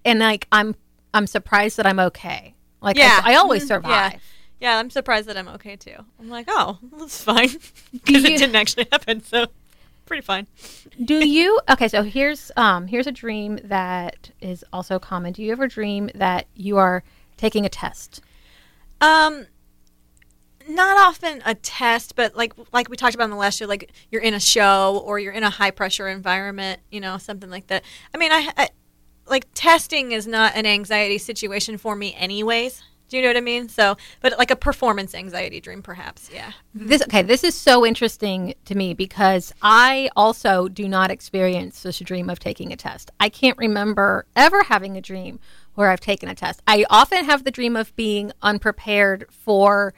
and 0.05 0.19
like 0.21 0.47
I'm 0.53 0.75
I'm 1.15 1.27
surprised 1.27 1.77
that 1.77 1.87
I'm 1.87 1.99
okay. 2.01 2.55
Like 2.81 2.97
Yeah. 2.97 3.21
I, 3.23 3.33
I 3.33 3.37
always 3.37 3.65
Mhm. 3.65 3.69
survive. 3.69 4.13
Yeah. 4.13 4.19
Yeah, 4.61 4.79
I'm 4.79 4.91
surprised 4.91 5.27
that 5.29 5.37
I'm 5.37 5.49
okay 5.49 5.75
too. 5.77 5.97
I'm 6.21 6.29
like, 6.31 6.47
oh, 6.49 6.79
that's 6.99 7.23
fine 7.23 7.51
because 7.93 8.25
it 8.25 8.39
didn't 8.39 8.55
actually 8.57 8.87
happen, 8.93 9.23
so 9.25 9.47
pretty 10.07 10.23
fine. 10.23 10.47
Do 11.05 11.27
you? 11.27 11.61
Okay, 11.69 11.89
so 11.89 12.03
here's 12.03 12.51
um 12.57 12.87
here's 12.87 13.07
a 13.07 13.13
dream 13.13 13.59
that 13.65 14.31
is 14.41 14.65
also 14.73 14.99
common. 14.99 15.33
Do 15.33 15.43
you 15.43 15.53
ever 15.53 15.67
dream 15.67 16.11
that 16.15 16.47
you 16.55 16.79
are 16.79 17.03
taking 17.37 17.65
a 17.65 17.69
test? 17.69 18.21
Um, 19.01 19.47
not 20.69 20.97
often 20.97 21.43
a 21.45 21.55
test, 21.55 22.15
but 22.17 22.37
like 22.37 22.53
like 22.73 22.89
we 22.89 22.97
talked 22.97 23.15
about 23.15 23.25
in 23.25 23.31
the 23.31 23.37
last 23.37 23.59
show, 23.59 23.67
like 23.67 23.93
you're 24.11 24.23
in 24.23 24.35
a 24.35 24.41
show 24.41 25.03
or 25.05 25.19
you're 25.19 25.33
in 25.33 25.43
a 25.43 25.51
high 25.51 25.71
pressure 25.71 26.09
environment, 26.09 26.81
you 26.91 27.01
know, 27.01 27.19
something 27.19 27.51
like 27.51 27.67
that. 27.69 27.85
I 28.15 28.19
mean, 28.19 28.33
I, 28.33 28.53
I 28.57 28.69
like 29.27 29.47
testing 29.55 30.13
is 30.13 30.27
not 30.27 30.55
an 30.55 30.67
anxiety 30.67 31.19
situation 31.19 31.79
for 31.79 31.97
me, 31.97 32.15
anyways. 32.15 32.83
Do 33.13 33.19
you 33.19 33.23
know 33.25 33.29
what 33.29 33.37
I 33.37 33.43
mean? 33.43 33.69
So, 33.69 33.99
but 34.23 34.39
like 34.39 34.51
a 34.51 34.57
performance 34.57 35.15
anxiety 35.15 35.61
dream, 35.61 35.83
perhaps. 35.83 36.31
Yeah. 36.33 36.53
Mm-hmm. 36.75 36.87
This 36.87 37.03
okay, 37.03 37.21
this 37.21 37.45
is 37.45 37.55
so 37.55 37.85
interesting 37.85 38.55
to 38.65 38.75
me 38.75 38.95
because 38.95 39.53
I 39.61 40.09
also 40.17 40.67
do 40.67 40.89
not 40.89 41.11
experience 41.11 41.83
this 41.83 41.99
dream 41.99 42.31
of 42.31 42.39
taking 42.39 42.73
a 42.73 42.77
test. 42.77 43.11
I 43.21 43.29
can't 43.29 43.59
remember 43.59 44.25
ever 44.35 44.63
having 44.63 44.97
a 44.97 45.03
dream 45.03 45.41
where 45.75 45.91
I've 45.91 46.01
taken 46.01 46.31
a 46.31 46.35
test. 46.35 46.63
I 46.67 46.87
often 46.89 47.27
have 47.27 47.45
the 47.45 47.51
dream 47.51 47.77
of 47.77 47.95
being 47.97 48.33
unprepared 48.41 49.27
for 49.31 49.93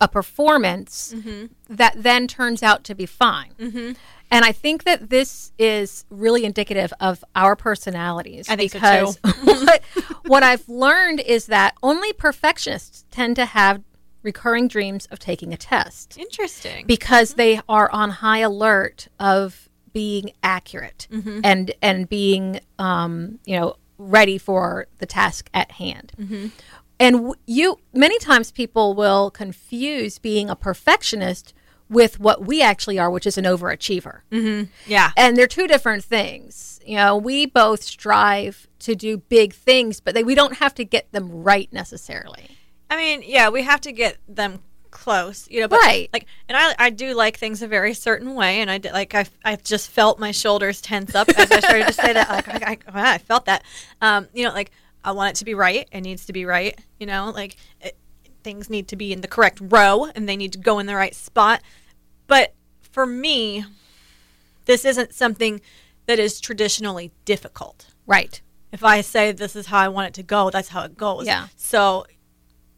a 0.00 0.08
performance 0.08 1.14
mm-hmm. 1.16 1.46
that 1.72 1.94
then 1.96 2.26
turns 2.26 2.64
out 2.64 2.82
to 2.82 2.96
be 2.96 3.06
fine. 3.06 3.52
Mm-hmm. 3.60 3.92
And 4.30 4.44
I 4.44 4.52
think 4.52 4.84
that 4.84 5.10
this 5.10 5.52
is 5.58 6.04
really 6.10 6.44
indicative 6.44 6.92
of 7.00 7.24
our 7.34 7.56
personalities. 7.56 8.48
I 8.48 8.56
think 8.56 8.72
so, 8.72 8.78
because 8.78 9.18
what, 9.44 9.82
what 10.26 10.42
I've 10.42 10.68
learned 10.68 11.20
is 11.20 11.46
that 11.46 11.74
only 11.82 12.12
perfectionists 12.12 13.04
tend 13.10 13.36
to 13.36 13.46
have 13.46 13.82
recurring 14.22 14.66
dreams 14.66 15.06
of 15.06 15.20
taking 15.20 15.54
a 15.54 15.56
test 15.56 16.18
Interesting. 16.18 16.84
because 16.86 17.30
mm-hmm. 17.30 17.38
they 17.38 17.60
are 17.68 17.90
on 17.92 18.10
high 18.10 18.40
alert 18.40 19.06
of 19.20 19.68
being 19.92 20.32
accurate 20.42 21.06
mm-hmm. 21.10 21.40
and 21.42 21.72
and 21.80 22.06
being 22.08 22.60
um, 22.78 23.38
you 23.46 23.56
know 23.56 23.76
ready 23.96 24.36
for 24.36 24.88
the 24.98 25.06
task 25.06 25.48
at 25.54 25.70
hand. 25.72 26.12
Mm-hmm. 26.18 26.48
And 26.98 27.16
w- 27.16 27.34
you 27.46 27.78
many 27.94 28.18
times 28.18 28.50
people 28.50 28.94
will 28.94 29.30
confuse 29.30 30.18
being 30.18 30.50
a 30.50 30.56
perfectionist 30.56 31.54
with 31.88 32.18
what 32.18 32.44
we 32.44 32.62
actually 32.62 32.98
are, 32.98 33.10
which 33.10 33.26
is 33.26 33.38
an 33.38 33.44
overachiever. 33.44 34.20
yeah. 34.86 35.12
And 35.16 35.36
they're 35.36 35.46
two 35.46 35.66
different 35.66 36.04
things. 36.04 36.80
You 36.84 36.96
know, 36.96 37.16
we 37.16 37.46
both 37.46 37.82
strive 37.82 38.68
to 38.80 38.94
do 38.94 39.18
big 39.18 39.52
things, 39.52 40.00
but 40.00 40.14
they, 40.14 40.22
we 40.22 40.34
don't 40.34 40.56
have 40.58 40.74
to 40.76 40.84
get 40.84 41.10
them 41.12 41.30
right 41.30 41.72
necessarily. 41.72 42.48
I 42.88 42.96
mean, 42.96 43.22
yeah, 43.24 43.48
we 43.48 43.62
have 43.62 43.80
to 43.82 43.92
get 43.92 44.18
them 44.28 44.60
close, 44.90 45.48
you 45.50 45.60
know. 45.60 45.68
But 45.68 45.80
Right. 45.80 46.08
Like, 46.12 46.26
and 46.48 46.56
I, 46.56 46.74
I 46.78 46.90
do 46.90 47.14
like 47.14 47.36
things 47.36 47.62
a 47.62 47.68
very 47.68 47.94
certain 47.94 48.34
way, 48.34 48.60
and 48.60 48.70
I 48.70 48.78
did, 48.78 48.92
like 48.92 49.14
I, 49.14 49.26
I 49.44 49.56
just 49.56 49.90
felt 49.90 50.18
my 50.18 50.30
shoulders 50.30 50.80
tense 50.80 51.14
up 51.14 51.28
as 51.28 51.50
I 51.50 51.60
started 51.60 51.86
to 51.88 51.92
say 51.92 52.12
that. 52.12 52.28
Like, 52.28 52.48
I, 52.48 52.78
I, 52.88 53.14
I 53.14 53.18
felt 53.18 53.46
that. 53.46 53.62
Um, 54.00 54.28
you 54.32 54.44
know, 54.44 54.52
like 54.52 54.70
I 55.04 55.12
want 55.12 55.30
it 55.30 55.36
to 55.36 55.44
be 55.44 55.54
right. 55.54 55.88
It 55.92 56.00
needs 56.00 56.26
to 56.26 56.32
be 56.32 56.44
right. 56.44 56.78
You 56.98 57.06
know, 57.06 57.32
like 57.34 57.56
it, 57.80 57.96
things 58.46 58.70
need 58.70 58.86
to 58.86 58.94
be 58.94 59.12
in 59.12 59.22
the 59.22 59.26
correct 59.26 59.58
row, 59.60 60.04
and 60.14 60.28
they 60.28 60.36
need 60.36 60.52
to 60.52 60.58
go 60.58 60.78
in 60.78 60.86
the 60.86 60.94
right 60.94 61.16
spot. 61.16 61.60
But 62.28 62.54
for 62.80 63.04
me, 63.04 63.64
this 64.66 64.84
isn't 64.84 65.12
something 65.12 65.60
that 66.06 66.20
is 66.20 66.40
traditionally 66.40 67.10
difficult 67.24 67.86
Right. 68.06 68.40
if 68.70 68.84
I 68.84 69.00
say 69.00 69.32
this 69.32 69.56
is 69.56 69.66
how 69.66 69.80
I 69.80 69.88
want 69.88 70.06
it 70.06 70.14
to 70.14 70.22
go, 70.22 70.50
that's 70.50 70.68
how 70.68 70.84
it 70.84 70.96
goes. 70.96 71.26
Yeah. 71.26 71.48
So 71.56 72.06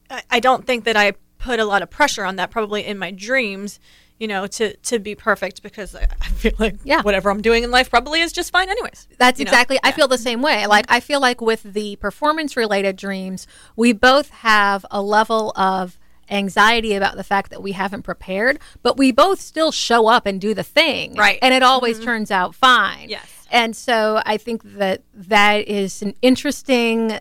I, 0.08 0.22
I 0.30 0.40
don't 0.40 0.66
think 0.66 0.84
that 0.84 0.96
I 0.96 1.12
put 1.36 1.60
a 1.60 1.66
lot 1.66 1.82
of 1.82 1.90
pressure 1.90 2.24
on 2.24 2.36
that 2.36 2.50
probably 2.50 2.86
in 2.86 2.96
my 2.98 3.10
dreams, 3.10 3.78
you 4.18 4.28
know, 4.28 4.46
to, 4.46 4.76
to 4.76 4.98
be 4.98 5.14
perfect 5.14 5.62
because 5.62 5.94
I, 5.94 6.06
I 6.20 6.28
feel 6.28 6.52
like 6.58 6.76
Yeah. 6.84 7.02
whatever 7.02 7.30
I'm 7.30 7.42
doing 7.42 7.64
in 7.64 7.70
life 7.70 7.88
probably 7.90 8.20
is 8.20 8.32
just 8.32 8.50
fine 8.50 8.68
anyways. 8.68 9.08
That's 9.18 9.38
you 9.38 9.44
know? 9.44 9.50
exactly. 9.50 9.78
I 9.82 9.92
feel 9.92 10.08
the 10.08 10.18
same 10.18 10.42
way. 10.42 10.66
Like 10.66 10.86
I 10.88 11.00
feel 11.00 11.20
like 11.20 11.40
with 11.40 11.62
the 11.62 11.96
performance 11.96 12.56
related 12.56 12.96
dreams, 12.96 13.46
we 13.76 13.92
both 13.92 14.30
have 14.30 14.84
a 14.90 15.00
level 15.02 15.52
of 15.56 15.98
anxiety 16.30 16.94
about 16.94 17.16
the 17.16 17.24
fact 17.24 17.50
that 17.50 17.62
we 17.62 17.72
haven't 17.72 18.02
prepared, 18.02 18.58
but 18.82 18.96
we 18.96 19.12
both 19.12 19.40
still 19.40 19.72
show 19.72 20.08
up 20.08 20.26
and 20.26 20.40
do 20.40 20.52
the 20.52 20.62
thing. 20.62 21.14
Right. 21.14 21.38
And 21.40 21.54
it 21.54 21.62
always 21.62 21.96
mm-hmm. 21.96 22.04
turns 22.04 22.30
out 22.30 22.54
fine. 22.54 23.08
Yes. 23.08 23.46
And 23.50 23.74
so 23.74 24.20
I 24.26 24.36
think 24.36 24.62
that 24.76 25.02
that 25.14 25.68
is 25.68 26.02
an 26.02 26.14
interesting 26.20 27.18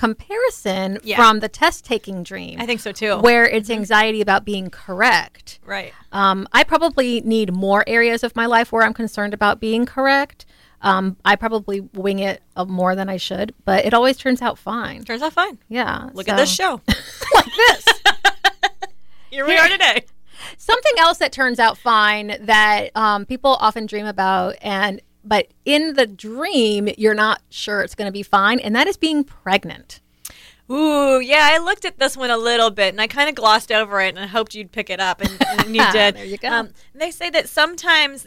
comparison 0.00 0.98
Yeah. 1.02 1.16
from 1.16 1.40
the 1.40 1.48
test 1.48 1.84
taking 1.84 2.22
dream. 2.22 2.58
I 2.58 2.64
think 2.66 2.80
so 2.80 2.90
too. 2.90 3.18
Where 3.18 3.44
it's 3.46 3.68
anxiety 3.68 4.20
about 4.22 4.44
being 4.46 4.70
correct. 4.70 5.58
right. 5.64 5.92
Um, 6.12 6.48
I 6.52 6.64
probably 6.64 7.20
need 7.20 7.52
more 7.52 7.84
areas 7.86 8.24
of 8.24 8.34
my 8.34 8.46
life 8.46 8.72
where 8.72 8.82
I'm 8.82 8.94
concerned 8.94 9.34
about 9.34 9.60
being 9.60 9.84
correct. 9.86 10.46
Um, 10.82 11.16
I 11.24 11.36
probably 11.36 11.80
wing 11.80 12.20
it 12.20 12.42
uh, 12.56 12.64
more 12.64 12.96
than 12.96 13.08
I 13.10 13.18
should, 13.18 13.54
but 13.66 13.84
it 13.84 13.92
always 13.92 14.16
turns 14.16 14.40
out 14.40 14.58
fine. 14.58 15.04
Turns 15.04 15.20
out 15.22 15.34
fine. 15.34 15.58
Yeah. 15.68 16.08
Look 16.14 16.26
so- 16.26 16.32
at 16.32 16.36
this 16.36 16.50
show. 16.52 16.80
like 17.34 17.54
this. 17.68 17.84
Here 19.30 19.46
we 19.46 19.56
are 19.58 19.68
today. 19.68 20.04
Something 20.56 20.92
else 20.98 21.18
that 21.18 21.30
turns 21.32 21.58
out 21.58 21.76
fine 21.76 22.36
that 22.40 22.90
um, 22.96 23.26
people 23.26 23.56
often 23.60 23.84
dream 23.86 24.06
about, 24.06 24.56
and 24.62 25.00
but 25.24 25.48
in 25.64 25.94
the 25.94 26.06
dream 26.06 26.88
you're 26.96 27.14
not 27.14 27.42
sure 27.50 27.82
it's 27.82 27.94
going 27.94 28.08
to 28.08 28.12
be 28.12 28.22
fine, 28.22 28.60
and 28.60 28.74
that 28.74 28.86
is 28.86 28.96
being 28.96 29.24
pregnant. 29.24 30.00
Ooh, 30.70 31.18
yeah, 31.18 31.48
I 31.52 31.58
looked 31.58 31.84
at 31.84 31.98
this 31.98 32.16
one 32.16 32.30
a 32.30 32.36
little 32.36 32.70
bit 32.70 32.94
and 32.94 33.00
I 33.00 33.08
kind 33.08 33.28
of 33.28 33.34
glossed 33.34 33.72
over 33.72 34.00
it 34.00 34.10
and 34.10 34.20
I 34.20 34.26
hoped 34.26 34.54
you'd 34.54 34.70
pick 34.70 34.88
it 34.88 35.00
up 35.00 35.20
and, 35.20 35.36
and 35.58 35.66
you 35.74 35.82
did. 35.90 36.14
There 36.14 36.24
you 36.24 36.38
go. 36.38 36.48
Um, 36.48 36.68
they 36.94 37.10
say 37.10 37.28
that 37.30 37.48
sometimes 37.48 38.24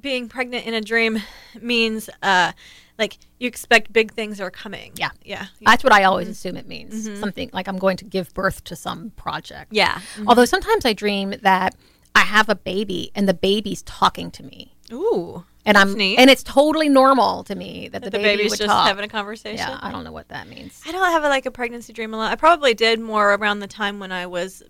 being 0.00 0.28
pregnant 0.28 0.66
in 0.66 0.74
a 0.74 0.80
dream 0.80 1.20
means 1.60 2.08
uh, 2.22 2.52
like 2.96 3.18
you 3.40 3.48
expect 3.48 3.92
big 3.92 4.12
things 4.12 4.40
are 4.40 4.52
coming. 4.52 4.92
Yeah. 4.94 5.10
Yeah. 5.24 5.46
That's 5.62 5.82
what 5.82 5.92
I 5.92 6.04
always 6.04 6.28
assume 6.28 6.56
it 6.56 6.68
means. 6.68 7.18
Something 7.18 7.50
like 7.52 7.66
I'm 7.66 7.78
going 7.78 7.96
to 7.96 8.04
give 8.04 8.32
birth 8.34 8.62
to 8.64 8.76
some 8.76 9.10
project. 9.16 9.72
Yeah. 9.72 10.00
Although 10.28 10.44
sometimes 10.44 10.84
I 10.84 10.92
dream 10.92 11.34
that 11.42 11.74
I 12.14 12.20
have 12.20 12.48
a 12.48 12.54
baby 12.54 13.10
and 13.16 13.28
the 13.28 13.34
baby's 13.34 13.82
talking 13.82 14.30
to 14.32 14.44
me. 14.44 14.74
Ooh. 14.92 15.44
And 15.66 15.76
I'm 15.76 15.94
neat. 15.94 16.18
and 16.18 16.30
it's 16.30 16.42
totally 16.42 16.88
normal 16.88 17.44
to 17.44 17.54
me 17.54 17.88
that 17.88 18.02
the, 18.02 18.10
The 18.10 18.18
baby 18.18 18.36
baby's 18.38 18.50
would 18.52 18.58
just 18.58 18.68
talk. 18.70 18.86
having 18.88 19.04
a 19.04 19.08
conversation. 19.08 19.58
yeah, 19.58 19.78
I 19.82 19.92
don't 19.92 20.04
know 20.04 20.12
what 20.12 20.28
that 20.28 20.48
means. 20.48 20.80
I 20.86 20.92
don't 20.92 21.10
have 21.10 21.22
a, 21.22 21.28
like 21.28 21.44
a 21.46 21.50
pregnancy 21.50 21.92
dream 21.92 22.14
a 22.14 22.16
lot. 22.16 22.32
I 22.32 22.36
probably 22.36 22.72
did 22.74 22.98
more 22.98 23.34
around 23.34 23.60
the 23.60 23.66
time 23.66 23.98
when 23.98 24.10
I 24.10 24.26
was 24.26 24.62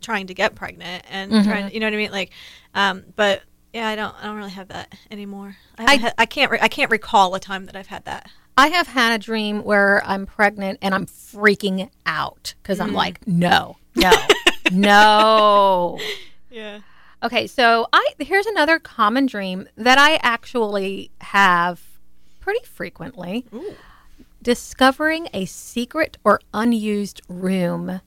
trying 0.00 0.26
to 0.28 0.34
get 0.34 0.54
pregnant 0.54 1.04
and 1.10 1.30
Mm-hmm. 1.32 1.48
trying, 1.48 1.72
you 1.72 1.80
know 1.80 1.86
what 1.86 1.94
I 1.94 1.96
mean? 1.98 2.10
Like, 2.10 2.30
um, 2.74 3.04
but 3.16 3.42
yeah, 3.72 3.86
I 3.88 3.94
don't, 3.96 4.14
I 4.20 4.26
don't 4.26 4.36
really 4.36 4.50
have 4.50 4.68
that 4.68 4.92
anymore. 5.10 5.56
I, 5.78 5.84
I- 5.84 5.96
had- 5.96 6.14
I 6.18 6.26
can't, 6.26 6.50
re- 6.50 6.58
I 6.62 6.68
can't 6.68 6.90
recall 6.90 7.34
a 7.34 7.40
time 7.40 7.66
that 7.66 7.76
I've 7.76 7.86
had 7.88 8.04
that. 8.06 8.28
I 8.56 8.68
have 8.68 8.88
had 8.88 9.12
a 9.12 9.18
dream 9.22 9.62
where 9.62 10.02
I'm 10.04 10.26
pregnant 10.26 10.80
and 10.82 10.92
I'm 10.94 11.06
freaking 11.06 11.90
out 12.06 12.54
because 12.62 12.78
Mm. 12.80 12.82
I'm 12.84 12.92
like, 12.92 13.24
no, 13.26 13.76
no, 13.94 14.10
no. 14.72 15.98
Yeah. 16.50 16.80
Okay, 17.22 17.46
so 17.46 17.86
I 17.92 18.10
here's 18.18 18.46
another 18.46 18.78
common 18.78 19.26
dream 19.26 19.68
that 19.76 19.98
I 19.98 20.20
actually 20.22 21.10
have 21.20 21.80
pretty 22.40 22.64
frequently. 22.64 23.44
Discovering 24.40 25.28
a 25.34 25.44
secret 25.46 26.16
or 26.22 26.40
unused 26.54 27.20
room 27.28 28.00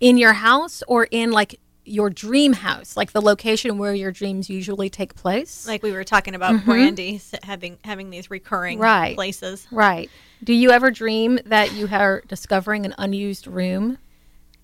in 0.00 0.16
your 0.16 0.32
house 0.32 0.82
or 0.88 1.06
in 1.10 1.30
like 1.30 1.60
your 1.84 2.08
dream 2.10 2.54
house, 2.54 2.96
like 2.96 3.12
the 3.12 3.20
location 3.20 3.76
where 3.78 3.94
your 3.94 4.10
dreams 4.10 4.48
usually 4.48 4.88
take 4.88 5.14
place. 5.14 5.66
Like 5.66 5.82
we 5.82 5.92
were 5.92 6.04
talking 6.04 6.34
about 6.34 6.64
Brandy 6.64 7.20
having 7.42 7.78
having 7.84 8.08
these 8.10 8.30
recurring 8.30 8.78
Mm-hmm. 8.78 8.84
Right. 8.84 9.14
places. 9.14 9.66
right. 9.70 10.10
Do 10.42 10.54
you 10.54 10.70
ever 10.70 10.90
dream 10.90 11.38
that 11.46 11.72
you 11.72 11.88
are 11.92 12.22
discovering 12.28 12.86
an 12.86 12.94
unused 12.96 13.46
room? 13.46 13.98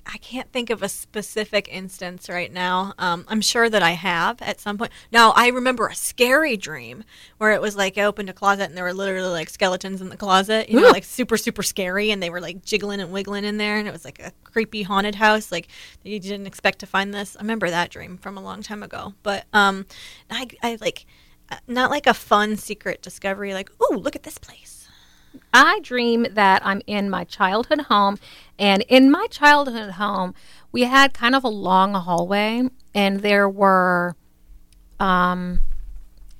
I 0.06 0.18
can't 0.18 0.52
think 0.52 0.70
of 0.70 0.82
a 0.82 0.88
specific 0.88 1.68
instance 1.70 2.28
right 2.28 2.52
now. 2.52 2.92
Um, 2.98 3.24
I'm 3.26 3.40
sure 3.40 3.70
that 3.70 3.82
I 3.82 3.92
have 3.92 4.40
at 4.42 4.60
some 4.60 4.76
point. 4.76 4.92
Now, 5.10 5.32
I 5.34 5.48
remember 5.48 5.86
a 5.86 5.94
scary 5.94 6.56
dream 6.56 7.04
where 7.38 7.52
it 7.52 7.62
was 7.62 7.74
like 7.74 7.96
I 7.96 8.02
opened 8.02 8.28
a 8.28 8.34
closet 8.34 8.64
and 8.64 8.76
there 8.76 8.84
were 8.84 8.92
literally 8.92 9.30
like 9.30 9.48
skeletons 9.48 10.02
in 10.02 10.10
the 10.10 10.16
closet, 10.16 10.68
you 10.68 10.78
know, 10.78 10.88
Ooh. 10.88 10.92
like 10.92 11.04
super, 11.04 11.36
super 11.36 11.62
scary. 11.62 12.10
And 12.10 12.22
they 12.22 12.30
were 12.30 12.40
like 12.40 12.64
jiggling 12.64 13.00
and 13.00 13.12
wiggling 13.12 13.44
in 13.44 13.56
there. 13.56 13.78
And 13.78 13.88
it 13.88 13.92
was 13.92 14.04
like 14.04 14.20
a 14.20 14.32
creepy 14.44 14.82
haunted 14.82 15.14
house. 15.14 15.50
Like 15.50 15.68
you 16.02 16.20
didn't 16.20 16.46
expect 16.46 16.80
to 16.80 16.86
find 16.86 17.14
this. 17.14 17.36
I 17.36 17.40
remember 17.40 17.70
that 17.70 17.90
dream 17.90 18.18
from 18.18 18.36
a 18.36 18.42
long 18.42 18.62
time 18.62 18.82
ago. 18.82 19.14
But 19.22 19.46
um, 19.52 19.86
I, 20.30 20.48
I 20.62 20.78
like, 20.80 21.06
uh, 21.50 21.56
not 21.66 21.90
like 21.90 22.06
a 22.06 22.14
fun 22.14 22.56
secret 22.56 23.02
discovery, 23.02 23.54
like, 23.54 23.70
oh, 23.80 23.98
look 24.02 24.16
at 24.16 24.22
this 24.22 24.38
place. 24.38 24.73
I 25.52 25.80
dream 25.80 26.26
that 26.30 26.64
I'm 26.64 26.82
in 26.86 27.10
my 27.10 27.24
childhood 27.24 27.82
home, 27.82 28.18
and 28.58 28.82
in 28.88 29.10
my 29.10 29.26
childhood 29.30 29.92
home, 29.92 30.34
we 30.72 30.82
had 30.82 31.14
kind 31.14 31.34
of 31.34 31.44
a 31.44 31.48
long 31.48 31.94
hallway, 31.94 32.68
and 32.94 33.20
there 33.20 33.48
were, 33.48 34.16
um, 34.98 35.60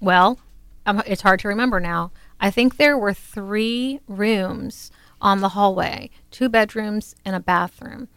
well, 0.00 0.38
um, 0.86 1.02
it's 1.06 1.22
hard 1.22 1.40
to 1.40 1.48
remember 1.48 1.80
now. 1.80 2.10
I 2.40 2.50
think 2.50 2.76
there 2.76 2.98
were 2.98 3.14
three 3.14 4.00
rooms 4.08 4.90
on 5.20 5.40
the 5.40 5.50
hallway, 5.50 6.10
two 6.30 6.48
bedrooms 6.48 7.14
and 7.24 7.34
a 7.36 7.40
bathroom, 7.40 8.08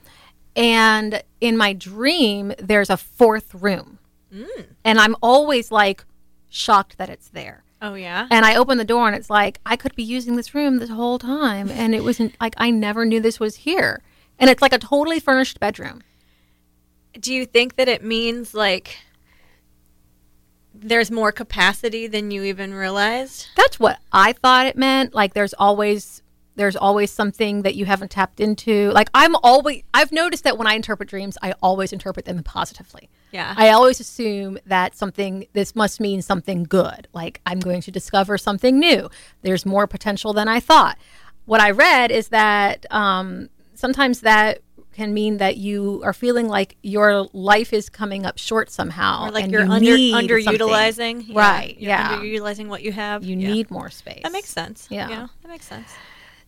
and 0.55 1.21
in 1.39 1.55
my 1.55 1.73
dream, 1.73 2.53
there's 2.57 2.89
a 2.89 2.97
fourth 2.97 3.53
room, 3.53 3.99
and 4.83 4.99
I'm 4.99 5.15
always 5.21 5.71
like 5.71 6.03
shocked 6.49 6.97
that 6.97 7.09
it's 7.09 7.29
there. 7.29 7.63
Oh, 7.81 7.93
yeah. 7.93 8.27
And 8.31 8.45
I 8.45 8.55
opened 8.55 8.79
the 8.79 8.85
door 8.85 9.07
and 9.07 9.15
it's 9.15 9.29
like, 9.29 9.59
I 9.65 9.75
could 9.75 9.95
be 9.95 10.03
using 10.03 10.35
this 10.35 10.55
room 10.55 10.77
this 10.77 10.89
whole 10.89 11.19
time. 11.19 11.69
And 11.69 11.93
it 11.93 12.03
wasn't 12.03 12.35
like 12.41 12.55
I 12.57 12.71
never 12.71 13.05
knew 13.05 13.19
this 13.19 13.39
was 13.39 13.57
here. 13.57 14.01
And 14.39 14.49
it's 14.49 14.61
like 14.61 14.73
a 14.73 14.79
totally 14.79 15.19
furnished 15.19 15.59
bedroom. 15.59 16.01
do 17.19 17.33
you 17.33 17.45
think 17.45 17.75
that 17.75 17.87
it 17.87 18.03
means 18.03 18.53
like 18.53 18.97
there's 20.73 21.09
more 21.09 21.31
capacity 21.31 22.07
than 22.07 22.31
you 22.31 22.43
even 22.43 22.73
realized? 22.73 23.47
That's 23.55 23.79
what 23.79 23.99
I 24.11 24.33
thought 24.33 24.67
it 24.67 24.77
meant. 24.77 25.13
Like 25.13 25.33
there's 25.33 25.53
always 25.53 26.21
there's 26.57 26.75
always 26.75 27.09
something 27.11 27.61
that 27.61 27.75
you 27.75 27.85
haven't 27.85 28.11
tapped 28.11 28.39
into. 28.41 28.91
Like 28.91 29.09
I'm 29.13 29.35
always 29.37 29.83
I've 29.93 30.11
noticed 30.11 30.43
that 30.43 30.57
when 30.57 30.67
I 30.67 30.73
interpret 30.73 31.07
dreams, 31.07 31.37
I 31.41 31.53
always 31.61 31.93
interpret 31.93 32.25
them 32.25 32.43
positively. 32.43 33.09
Yeah. 33.31 33.53
I 33.57 33.69
always 33.69 33.99
assume 33.99 34.57
that 34.65 34.95
something 34.95 35.45
this 35.53 35.75
must 35.75 35.99
mean 36.01 36.21
something 36.21 36.63
good. 36.63 37.07
Like 37.13 37.39
I'm 37.45 37.59
going 37.59 37.81
to 37.81 37.91
discover 37.91 38.37
something 38.37 38.77
new. 38.79 39.09
There's 39.41 39.65
more 39.65 39.87
potential 39.87 40.33
than 40.33 40.47
I 40.47 40.59
thought. 40.59 40.97
What 41.45 41.61
I 41.61 41.71
read 41.71 42.11
is 42.11 42.27
that 42.29 42.85
um, 42.91 43.49
sometimes 43.73 44.21
that 44.21 44.59
can 44.93 45.13
mean 45.13 45.37
that 45.37 45.57
you 45.57 46.01
are 46.03 46.11
feeling 46.13 46.47
like 46.47 46.75
your 46.81 47.27
life 47.31 47.71
is 47.71 47.87
coming 47.87 48.25
up 48.25 48.39
short 48.39 48.71
somehow, 48.71 49.27
or 49.27 49.31
like 49.31 49.43
and 49.43 49.51
you're 49.53 49.63
you 49.63 50.15
under 50.15 50.39
underutilizing. 50.39 51.25
Yeah, 51.27 51.37
right? 51.39 51.77
you're 51.79 51.89
Yeah, 51.89 52.17
underutilizing 52.17 52.67
what 52.67 52.81
you 52.81 52.91
have. 52.91 53.23
you 53.23 53.37
Yeah. 53.37 53.51
need 53.53 53.69
more 53.69 53.91
space. 53.91 54.21
that 54.23 54.31
makes 54.31 54.49
sense. 54.49 54.87
Yeah. 54.89 55.07
yeah, 55.09 55.27
that 55.43 55.47
makes 55.49 55.67
sense. 55.67 55.93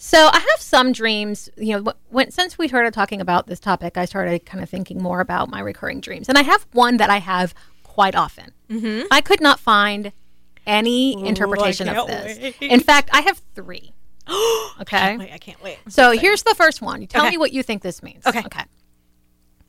So 0.02 0.18
I 0.32 0.40
have 0.40 0.60
some 0.62 0.94
dreams. 0.94 1.50
You 1.58 1.82
know, 1.82 1.94
when 2.10 2.32
since 2.32 2.58
we 2.58 2.70
started 2.70 2.94
talking 2.94 3.20
about 3.20 3.48
this 3.48 3.60
topic, 3.60 3.98
I 3.98 4.06
started 4.06 4.46
kind 4.46 4.64
of 4.64 4.70
thinking 4.70 5.04
more 5.04 5.20
about 5.20 5.50
my 5.50 5.60
recurring 5.60 6.00
dreams, 6.00 6.30
and 6.30 6.38
I 6.38 6.42
have 6.44 6.66
one 6.72 6.98
that 6.98 7.10
I 7.10 7.18
have 7.18 7.54
quite 7.84 8.16
often. 8.16 8.52
Mm-hmm. 8.70 9.08
I 9.12 9.20
could 9.20 9.42
not 9.42 9.60
find 9.60 10.14
any 10.66 11.28
interpretation 11.28 11.90
of 11.90 12.08
this. 12.08 12.38
wait. 12.40 12.56
In 12.62 12.80
fact, 12.80 13.10
I 13.12 13.20
have 13.22 13.42
three. 13.56 13.92
okay. 14.82 15.18
Wait, 15.18 15.34
I 15.34 15.38
can't 15.38 15.62
wait. 15.62 15.80
So 15.90 16.12
here's 16.12 16.44
the 16.44 16.56
first 16.56 16.82
one. 16.82 17.02
You 17.02 17.08
tell 17.08 17.24
Okay. 17.24 17.32
me 17.32 17.38
what 17.38 17.52
you 17.52 17.62
think 17.62 17.82
this 17.82 18.02
means. 18.02 18.26
Okay. 18.26 18.40
Okay. 18.46 18.64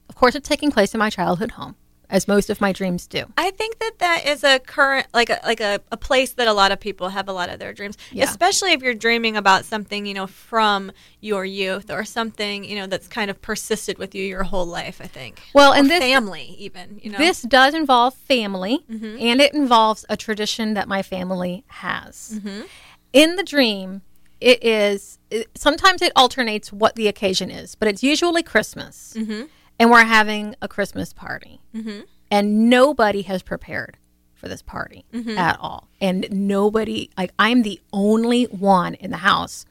Of 0.09 0.15
course, 0.15 0.37
it's 0.37 0.49
taking 0.49 0.71
place 0.71 0.95
in 0.95 0.99
my 0.99 1.11
childhood 1.11 1.53
home, 1.53 1.75
as 2.11 2.27
most 2.29 2.51
of 2.51 2.61
my 2.61 2.73
dreams 2.73 3.07
do. 3.07 3.25
I 3.39 3.51
think 3.53 3.79
that 3.79 3.93
that 4.01 4.27
is 4.27 4.45
a 4.45 4.59
current, 4.59 5.07
like 5.15 5.31
a 5.31 5.39
like 5.45 5.61
a, 5.61 5.81
a 5.93 5.97
place 5.97 6.33
that 6.33 6.49
a 6.49 6.53
lot 6.53 6.73
of 6.73 6.81
people 6.81 7.09
have 7.11 7.29
a 7.29 7.33
lot 7.33 7.49
of 7.49 7.59
their 7.59 7.73
dreams, 7.73 7.97
Yeah. 8.13 8.25
especially 8.25 8.73
if 8.73 8.83
you're 8.83 8.95
dreaming 8.95 9.37
about 9.37 9.65
something 9.65 10.05
you 10.07 10.15
know 10.15 10.27
from 10.27 10.93
your 11.21 11.45
youth 11.45 11.91
or 11.91 12.05
something 12.05 12.65
you 12.65 12.77
know 12.77 12.87
that's 12.87 13.09
kind 13.09 13.31
of 13.31 13.41
persisted 13.41 13.97
with 13.99 14.15
you 14.15 14.25
your 14.25 14.43
whole 14.43 14.67
life. 14.67 15.01
I 15.01 15.07
think. 15.07 15.41
Well, 15.55 15.73
Or 15.73 15.77
and 15.77 15.89
this 15.89 16.01
family 16.01 16.55
even. 16.59 17.01
You 17.03 17.13
know. 17.13 17.19
This 17.19 17.43
does 17.43 17.75
involve 17.75 18.15
family, 18.15 18.85
Mm-hmm. 18.91 19.17
and 19.21 19.41
it 19.41 19.55
involves 19.55 20.05
a 20.09 20.17
tradition 20.17 20.75
that 20.75 20.89
my 20.89 21.03
family 21.03 21.65
has. 21.69 22.35
Mm-hmm. 22.43 22.63
In 23.13 23.37
the 23.37 23.43
dream, 23.43 24.03
it 24.41 24.63
is 24.65 25.19
it, 25.31 25.49
sometimes 25.55 26.03
it 26.03 26.13
alternates 26.17 26.73
what 26.73 26.97
the 26.97 27.07
occasion 27.09 27.51
is, 27.51 27.75
but 27.75 27.87
it's 27.89 28.03
usually 28.03 28.43
Christmas, 28.43 29.15
Mm-hmm. 29.17 29.43
And 29.81 29.91
we're 29.91 30.05
having 30.05 30.55
a 30.63 30.69
Christmas 30.69 31.13
party, 31.13 31.61
and 32.31 32.71
nobody 32.71 33.23
has 33.23 33.43
prepared 33.43 33.97
for 34.35 34.47
this 34.49 34.63
party 34.63 35.05
Mm-hmm. 35.13 35.37
at 35.37 35.59
all, 35.61 35.89
and 36.01 36.27
nobody 36.31 37.11
like 37.19 37.33
I'm 37.39 37.63
the 37.63 37.81
only 37.93 38.45
one 38.45 38.95
in 38.95 39.11
the 39.11 39.19
house 39.19 39.67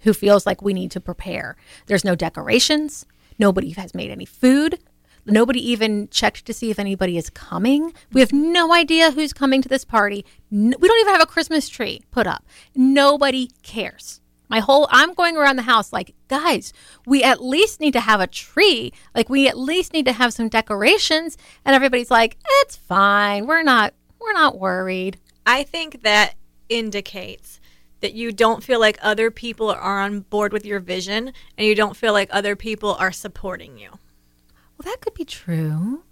who 0.00 0.12
feels 0.12 0.46
like 0.46 0.62
we 0.62 0.72
need 0.74 0.90
to 0.92 1.00
prepare. 1.00 1.56
There's 1.86 2.04
no 2.04 2.14
decorations. 2.14 3.06
Nobody 3.38 3.70
has 3.70 3.94
made 3.94 4.10
any 4.10 4.24
food. 4.26 4.78
Nobody 5.26 5.60
even 5.70 6.08
checked 6.08 6.44
to 6.44 6.52
see 6.52 6.70
if 6.70 6.78
anybody 6.78 7.16
is 7.16 7.30
coming. 7.30 7.94
We 8.12 8.20
have 8.20 8.32
no 8.32 8.74
idea 8.74 9.10
who's 9.12 9.32
coming 9.32 9.62
to 9.62 9.68
this 9.70 9.84
party. 9.84 10.24
N- 10.52 10.74
we 10.78 10.86
don't 10.88 11.00
even 11.00 11.14
have 11.14 11.22
a 11.22 11.26
Christmas 11.26 11.68
tree 11.70 12.02
put 12.10 12.26
up. 12.26 12.44
Nobody 12.74 13.48
cares. 13.62 14.20
My 14.48 14.60
whole 14.60 14.88
I'm 14.90 15.14
going 15.14 15.36
around 15.36 15.56
the 15.56 15.62
house 15.62 15.92
like, 15.92 16.14
guys, 16.28 16.72
we 17.06 17.22
at 17.22 17.42
least 17.42 17.80
need 17.80 17.92
to 17.92 18.00
have 18.00 18.20
a 18.20 18.26
tree. 18.26 18.92
Like 19.14 19.28
we 19.28 19.48
at 19.48 19.58
least 19.58 19.92
need 19.92 20.04
to 20.06 20.12
have 20.12 20.32
some 20.32 20.48
decorations. 20.48 21.36
And 21.64 21.74
everybody's 21.74 22.10
like, 22.10 22.36
it's 22.62 22.76
fine. 22.76 23.46
We're 23.46 23.62
not 23.62 23.94
we're 24.20 24.32
not 24.32 24.58
worried. 24.58 25.18
I 25.46 25.62
think 25.62 26.02
that 26.02 26.34
indicates 26.68 27.60
that 28.00 28.14
you 28.14 28.32
don't 28.32 28.62
feel 28.62 28.80
like 28.80 28.98
other 29.00 29.30
people 29.30 29.70
are 29.70 30.00
on 30.00 30.20
board 30.20 30.52
with 30.52 30.66
your 30.66 30.80
vision 30.80 31.32
and 31.56 31.66
you 31.66 31.74
don't 31.74 31.96
feel 31.96 32.12
like 32.12 32.28
other 32.30 32.56
people 32.56 32.94
are 32.94 33.12
supporting 33.12 33.78
you. 33.78 33.90
Well, 33.90 34.84
that 34.84 35.00
could 35.00 35.14
be 35.14 35.24
true. 35.24 36.04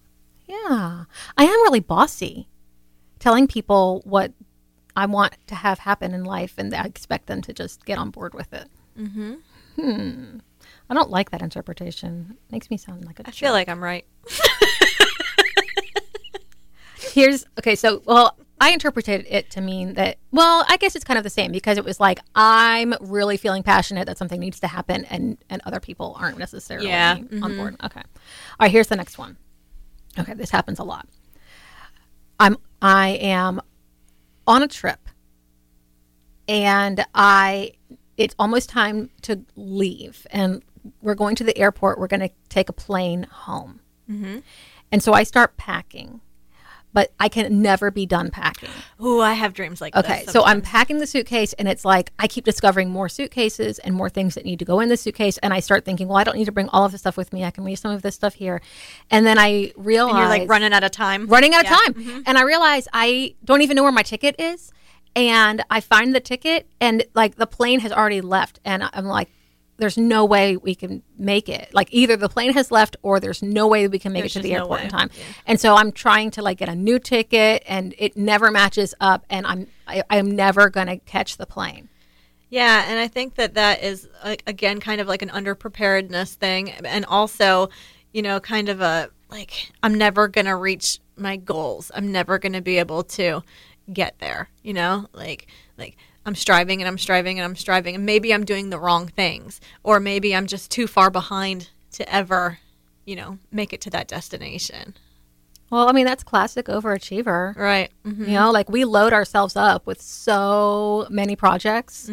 Yeah. 0.47 1.05
I 1.37 1.45
am 1.45 1.63
really 1.63 1.81
bossy, 1.81 2.49
telling 3.19 3.47
people 3.47 4.03
what 4.05 4.33
I 4.97 5.07
want 5.07 5.37
to 5.47 5.55
have 5.55 5.79
happen 5.81 6.13
in 6.15 6.25
life, 6.25 6.55
and 6.59 6.75
I 6.75 6.85
expect 6.85 7.27
them 7.27 7.41
to 7.43 7.53
just 7.53 7.85
get 7.85 7.99
on 7.99 8.11
board 8.11 8.35
with 8.35 8.53
it. 8.53 8.69
Mm-hmm. 8.99 9.35
Hmm. 9.77 10.39
I 10.91 10.95
don't 10.95 11.11
like 11.11 11.31
that 11.31 11.41
interpretation. 11.43 12.37
It 12.49 12.53
makes 12.53 12.71
me 12.71 12.77
sound 12.77 13.05
like 13.07 13.19
a 13.21 13.27
I 13.27 13.31
feel 13.31 13.53
like 13.53 13.69
I'm 13.69 13.83
right. 13.83 14.05
Here's 16.97 17.45
okay. 17.59 17.75
So, 17.75 18.03
well, 18.05 18.37
I 18.61 18.71
interpreted 18.71 19.27
it 19.29 19.51
to 19.53 19.61
mean 19.61 19.95
that. 19.95 20.19
Well, 20.31 20.65
I 20.69 20.77
guess 20.77 20.95
it's 20.95 21.05
kind 21.05 21.19
of 21.19 21.25
the 21.25 21.31
same 21.31 21.53
because 21.53 21.79
it 21.79 21.85
was 21.85 21.99
like 21.99 22.21
I'm 22.35 22.95
really 23.01 23.37
feeling 23.37 23.63
passionate 23.63 24.07
that 24.07 24.19
something 24.19 24.39
needs 24.41 24.61
to 24.61 24.67
happen, 24.67 25.05
and 25.07 25.39
and 25.51 25.63
other 25.65 25.81
people 25.81 26.17
aren't 26.19 26.39
necessarily 26.39 26.89
Yeah, 26.89 27.19
on 27.43 27.57
board. 27.57 27.77
Okay. 27.83 28.01
All 28.01 28.05
right. 28.61 28.71
Here's 28.71 28.89
the 28.89 28.97
next 28.97 29.19
one. 29.19 29.37
Okay, 30.19 30.35
this 30.35 30.51
happens 30.51 30.79
a 30.79 30.85
lot. 30.85 31.09
I'm 32.39 32.57
I 32.81 33.11
am 33.11 33.61
on 34.47 34.63
a 34.63 34.69
trip, 34.69 35.09
and 36.49 37.05
I 37.15 37.73
it's 38.17 38.35
almost 38.39 38.69
time 38.69 39.11
to 39.23 39.43
leave, 39.57 40.27
and 40.31 40.63
we're 41.01 41.15
going 41.15 41.37
to 41.37 41.45
the 41.45 41.57
airport. 41.57 41.99
We're 41.99 42.09
going 42.09 42.21
to 42.21 42.31
take 42.49 42.69
a 42.69 42.73
plane 42.73 43.25
home, 43.25 43.81
mm-hmm. 44.11 44.39
and 44.91 45.03
so 45.03 45.13
I 45.13 45.23
start 45.23 45.57
packing. 45.57 46.21
But 46.95 47.13
I 47.19 47.29
can 47.31 47.63
never 47.63 47.91
be 47.91 48.05
done 48.05 48.31
packing. 48.31 48.69
Ooh, 49.03 49.21
I 49.21 49.33
have 49.33 49.55
dreams 49.55 49.81
like 49.81 49.95
this. 49.95 50.05
Okay, 50.05 50.25
so 50.27 50.45
I'm 50.45 50.61
packing 50.61 50.99
the 50.99 51.07
suitcase, 51.07 51.55
and 51.55 51.67
it's 51.67 51.85
like 51.87 52.13
I 52.19 52.27
keep 52.27 52.45
discovering 52.45 52.91
more 52.91 53.09
suitcases 53.09 53.79
and 53.79 53.95
more 53.95 54.11
things 54.11 54.35
that 54.35 54.45
need 54.45 54.59
to 54.59 54.65
go 54.67 54.79
in 54.81 54.89
the 54.91 54.97
suitcase. 54.99 55.39
And 55.39 55.55
I 55.55 55.61
start 55.61 55.85
thinking, 55.87 56.09
well, 56.09 56.19
I 56.19 56.25
don't 56.25 56.37
need 56.37 56.45
to 56.45 56.53
bring 56.53 56.69
all 56.69 56.85
of 56.85 56.93
the 56.93 56.99
stuff 56.99 57.17
with 57.17 57.33
me. 57.33 57.45
I 57.45 57.51
can 57.51 57.65
leave 57.65 57.79
some 57.79 57.93
of 57.93 58.03
this 58.03 58.15
stuff 58.15 58.35
here. 58.35 58.61
And 59.11 59.25
then 59.27 59.39
I 59.39 59.73
realize 59.77 60.11
and 60.11 60.19
you're 60.19 60.29
like 60.29 60.49
running 60.51 60.73
out 60.75 60.85
of 60.85 60.91
time. 60.91 61.27
running 61.29 61.55
out 61.55 61.65
of 61.65 61.71
Yeah. 61.71 61.77
time. 61.79 61.95
Mm-hmm. 61.95 62.21
And 62.27 62.37
I 62.37 62.43
realize 62.43 62.87
I 62.93 63.35
don't 63.45 63.63
even 63.63 63.75
know 63.77 63.83
where 63.85 63.93
my 63.93 64.03
ticket 64.03 64.37
is. 64.39 64.71
And 65.17 65.63
I 65.71 65.81
find 65.81 66.15
the 66.15 66.21
ticket, 66.21 66.67
and 66.81 67.05
like 67.15 67.37
the 67.37 67.47
plane 67.47 67.81
has 67.81 67.93
already 67.93 68.21
left. 68.23 68.61
And 68.65 68.83
I'm 68.93 69.05
like, 69.07 69.29
there's 69.79 69.99
no 69.99 70.25
way 70.25 70.57
we 70.57 70.75
can 70.75 71.03
make 71.19 71.49
it. 71.49 71.71
Like 71.73 71.89
either 71.91 72.17
the 72.17 72.29
plane 72.29 72.53
has 72.53 72.71
left, 72.71 72.97
or 73.03 73.19
there's 73.21 73.43
no 73.43 73.67
way 73.67 73.89
we 73.89 73.99
can 73.99 74.13
make 74.13 74.23
There's 74.23 74.37
it 74.37 74.41
to 74.41 74.43
the 74.43 74.51
just 74.51 74.59
no 74.59 74.65
airport 74.65 74.83
in 74.83 74.89
time. 74.89 75.11
And 75.47 75.59
so 75.59 75.75
I'm 75.75 75.93
trying 75.93 76.31
to 76.33 76.43
like 76.43 76.59
get 76.59 76.69
a 76.69 76.75
new 76.75 76.99
ticket, 76.99 77.63
and 77.67 77.95
it 77.99 78.17
never 78.17 78.51
matches 78.51 78.95
up. 79.01 79.25
And 79.31 79.47
I'm 79.47 79.67
I, 79.87 80.03
I'm 80.11 80.31
never 80.31 80.71
gonna 80.71 80.99
catch 80.99 81.37
the 81.37 81.47
plane. 81.47 81.89
Yeah, 82.51 82.85
and 82.87 82.99
I 82.99 83.09
think 83.09 83.37
that 83.37 83.55
that 83.55 83.83
is 83.83 84.09
like, 84.23 84.43
again 84.47 84.79
kind 84.79 85.01
of 85.01 85.09
like 85.09 85.23
an 85.23 85.31
underpreparedness 85.31 86.35
thing, 86.35 86.71
and 86.71 87.05
also, 87.07 87.71
you 88.13 88.23
know, 88.23 88.41
kind 88.41 88.69
of 88.69 88.81
a 88.81 89.11
like 89.31 89.73
I'm 89.83 89.95
never 89.95 90.29
gonna 90.29 90.57
reach 90.57 91.01
my 91.17 91.37
goals. 91.37 91.91
I'm 91.95 92.13
never 92.13 92.39
gonna 92.39 92.63
be 92.63 92.79
able 92.79 93.05
to 93.05 93.43
get 93.93 94.19
there. 94.19 94.49
You 94.63 94.75
know, 94.75 95.07
like 95.13 95.47
like 95.79 95.97
I'm 96.27 96.35
striving 96.35 96.81
and 96.81 96.89
I'm 96.89 96.99
striving 96.99 97.39
and 97.39 97.45
I'm 97.45 97.57
striving, 97.57 97.95
and 97.95 98.05
maybe 98.07 98.33
I'm 98.35 98.45
doing 98.45 98.71
the 98.71 98.79
wrong 98.79 99.09
things, 99.09 99.61
or 99.83 99.99
maybe 100.01 100.35
I'm 100.37 100.47
just 100.47 100.71
too 100.71 100.87
far 100.87 101.11
behind 101.11 101.71
to 101.93 102.13
ever 102.15 102.59
you 103.05 103.17
know, 103.17 103.37
make 103.51 103.73
it 103.73 103.81
to 103.81 103.91
that 103.91 104.07
destination. 104.07 104.95
Well, 105.71 105.89
I 105.89 105.93
mean, 105.93 106.05
that's 106.07 106.23
classic 106.23 106.67
overachiever. 106.67 107.57
Right. 107.57 107.91
Mm-hmm. 108.07 108.25
You 108.27 108.31
know, 108.35 108.53
like 108.53 108.69
we 108.69 108.85
load 108.85 109.13
ourselves 109.13 109.57
up 109.57 109.87
with 109.89 110.01
so 110.01 111.09
many 111.11 111.35
projects 111.35 112.09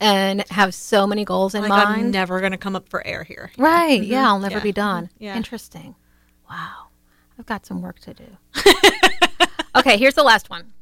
and 0.00 0.44
have 0.50 0.74
so 0.74 1.06
many 1.06 1.24
goals 1.24 1.54
in 1.54 1.62
Mm-hmm. 1.62 1.70
Like, 1.70 1.86
I'm 1.86 2.00
mind. 2.00 2.12
never 2.12 2.40
going 2.40 2.50
to 2.50 2.58
come 2.58 2.74
up 2.74 2.88
for 2.88 3.06
air 3.06 3.22
here. 3.22 3.52
right. 3.58 4.02
Yeah, 4.02 4.26
I'll 4.26 4.40
never 4.40 4.56
Yeah. 4.56 4.62
be 4.64 4.72
done. 4.72 5.10
Yeah. 5.18 5.36
Interesting. 5.36 5.94
Wow. 6.50 6.86
I've 7.38 7.46
got 7.46 7.64
some 7.64 7.80
work 7.80 8.00
to 8.00 8.14
do. 8.14 8.24
okay, 9.76 9.96
here's 9.98 10.14
the 10.14 10.22
last 10.24 10.50
one. 10.50 10.72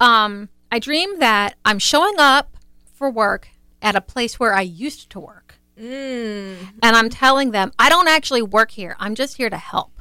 Um, 0.00 0.48
I 0.70 0.78
dream 0.78 1.18
that 1.20 1.56
I'm 1.64 1.78
showing 1.78 2.14
up 2.18 2.56
for 2.94 3.10
work 3.10 3.48
at 3.80 3.96
a 3.96 4.00
place 4.00 4.40
where 4.40 4.54
I 4.54 4.62
used 4.62 5.10
to 5.10 5.20
work. 5.20 5.56
Mm. 5.78 6.56
And 6.82 6.96
I'm 6.96 7.08
telling 7.08 7.50
them, 7.50 7.72
I 7.78 7.88
don't 7.88 8.08
actually 8.08 8.42
work 8.42 8.70
here. 8.70 8.96
I'm 8.98 9.14
just 9.14 9.36
here 9.36 9.50
to 9.50 9.56
help. 9.56 10.00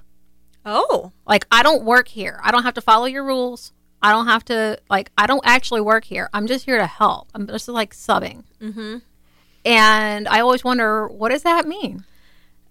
Oh. 0.66 1.12
Like, 1.28 1.46
I 1.52 1.64
don't 1.64 1.84
work 1.84 2.08
here. 2.08 2.40
I 2.44 2.52
don't 2.52 2.64
have 2.64 2.76
to 2.76 2.82
follow 2.82 3.06
your 3.06 3.24
rules. 3.24 3.74
I 4.02 4.12
don't 4.12 4.28
have 4.28 4.46
to, 4.46 4.78
like, 4.90 5.12
I 5.18 5.28
don't 5.28 5.46
actually 5.46 5.82
work 5.82 6.06
here. 6.06 6.30
I'm 6.34 6.48
just 6.48 6.66
here 6.66 6.78
to 6.78 6.86
help. 6.86 7.30
I'm 7.34 7.48
just 7.48 7.68
like 7.68 7.94
subbing. 7.94 8.44
Mm-hmm. 8.62 8.98
And 9.66 10.28
I 10.28 10.42
always 10.42 10.64
wonder, 10.64 11.08
what 11.08 11.30
does 11.30 11.44
that 11.44 11.68
mean? 11.68 12.06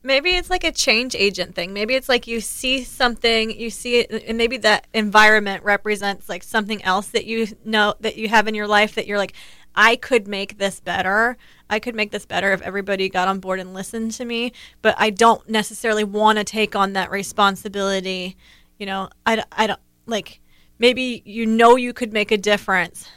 Maybe 0.05 0.31
it's 0.31 0.51
like 0.51 0.65
a 0.65 0.73
change 0.73 1.15
agent 1.15 1.55
thing. 1.55 1.73
Maybe 1.73 1.95
it's 1.95 2.09
like 2.09 2.27
you 2.27 2.41
see 2.41 2.83
something, 2.83 3.51
you 3.59 3.71
see 3.71 4.01
it, 4.01 4.25
and 4.27 4.37
maybe 4.37 4.57
that 4.59 4.89
environment 4.93 5.63
represents 5.63 6.29
like 6.29 6.43
something 6.43 6.83
else 6.83 7.09
that 7.09 7.25
you 7.25 7.47
know 7.65 7.95
that 8.01 8.17
you 8.17 8.29
have 8.29 8.49
in 8.49 8.55
your 8.55 8.67
life 8.67 8.97
that 8.97 9.07
you're 9.07 9.19
like, 9.19 9.35
I 9.75 9.97
could 9.97 10.27
make 10.27 10.59
this 10.59 10.81
better. 10.81 11.37
I 11.71 11.79
could 11.79 11.95
make 11.95 12.11
this 12.11 12.27
better 12.27 12.53
if 12.53 12.61
everybody 12.63 13.09
got 13.09 13.29
on 13.29 13.39
board 13.39 13.61
and 13.61 13.73
listened 13.73 14.13
to 14.13 14.25
me, 14.25 14.53
but 14.83 14.95
I 14.99 15.11
don't 15.11 15.49
necessarily 15.49 16.05
want 16.05 16.39
to 16.39 16.45
take 16.45 16.75
on 16.75 16.93
that 16.95 17.11
responsibility. 17.11 18.37
You 18.79 18.87
know, 18.87 19.09
I, 19.25 19.45
I 19.53 19.69
don't 19.69 19.81
like 20.07 20.41
maybe 20.79 21.23
you 21.25 21.47
know 21.47 21.77
you 21.77 21.93
could 21.93 22.13
make 22.13 22.33
a 22.33 22.37
difference, 22.37 23.09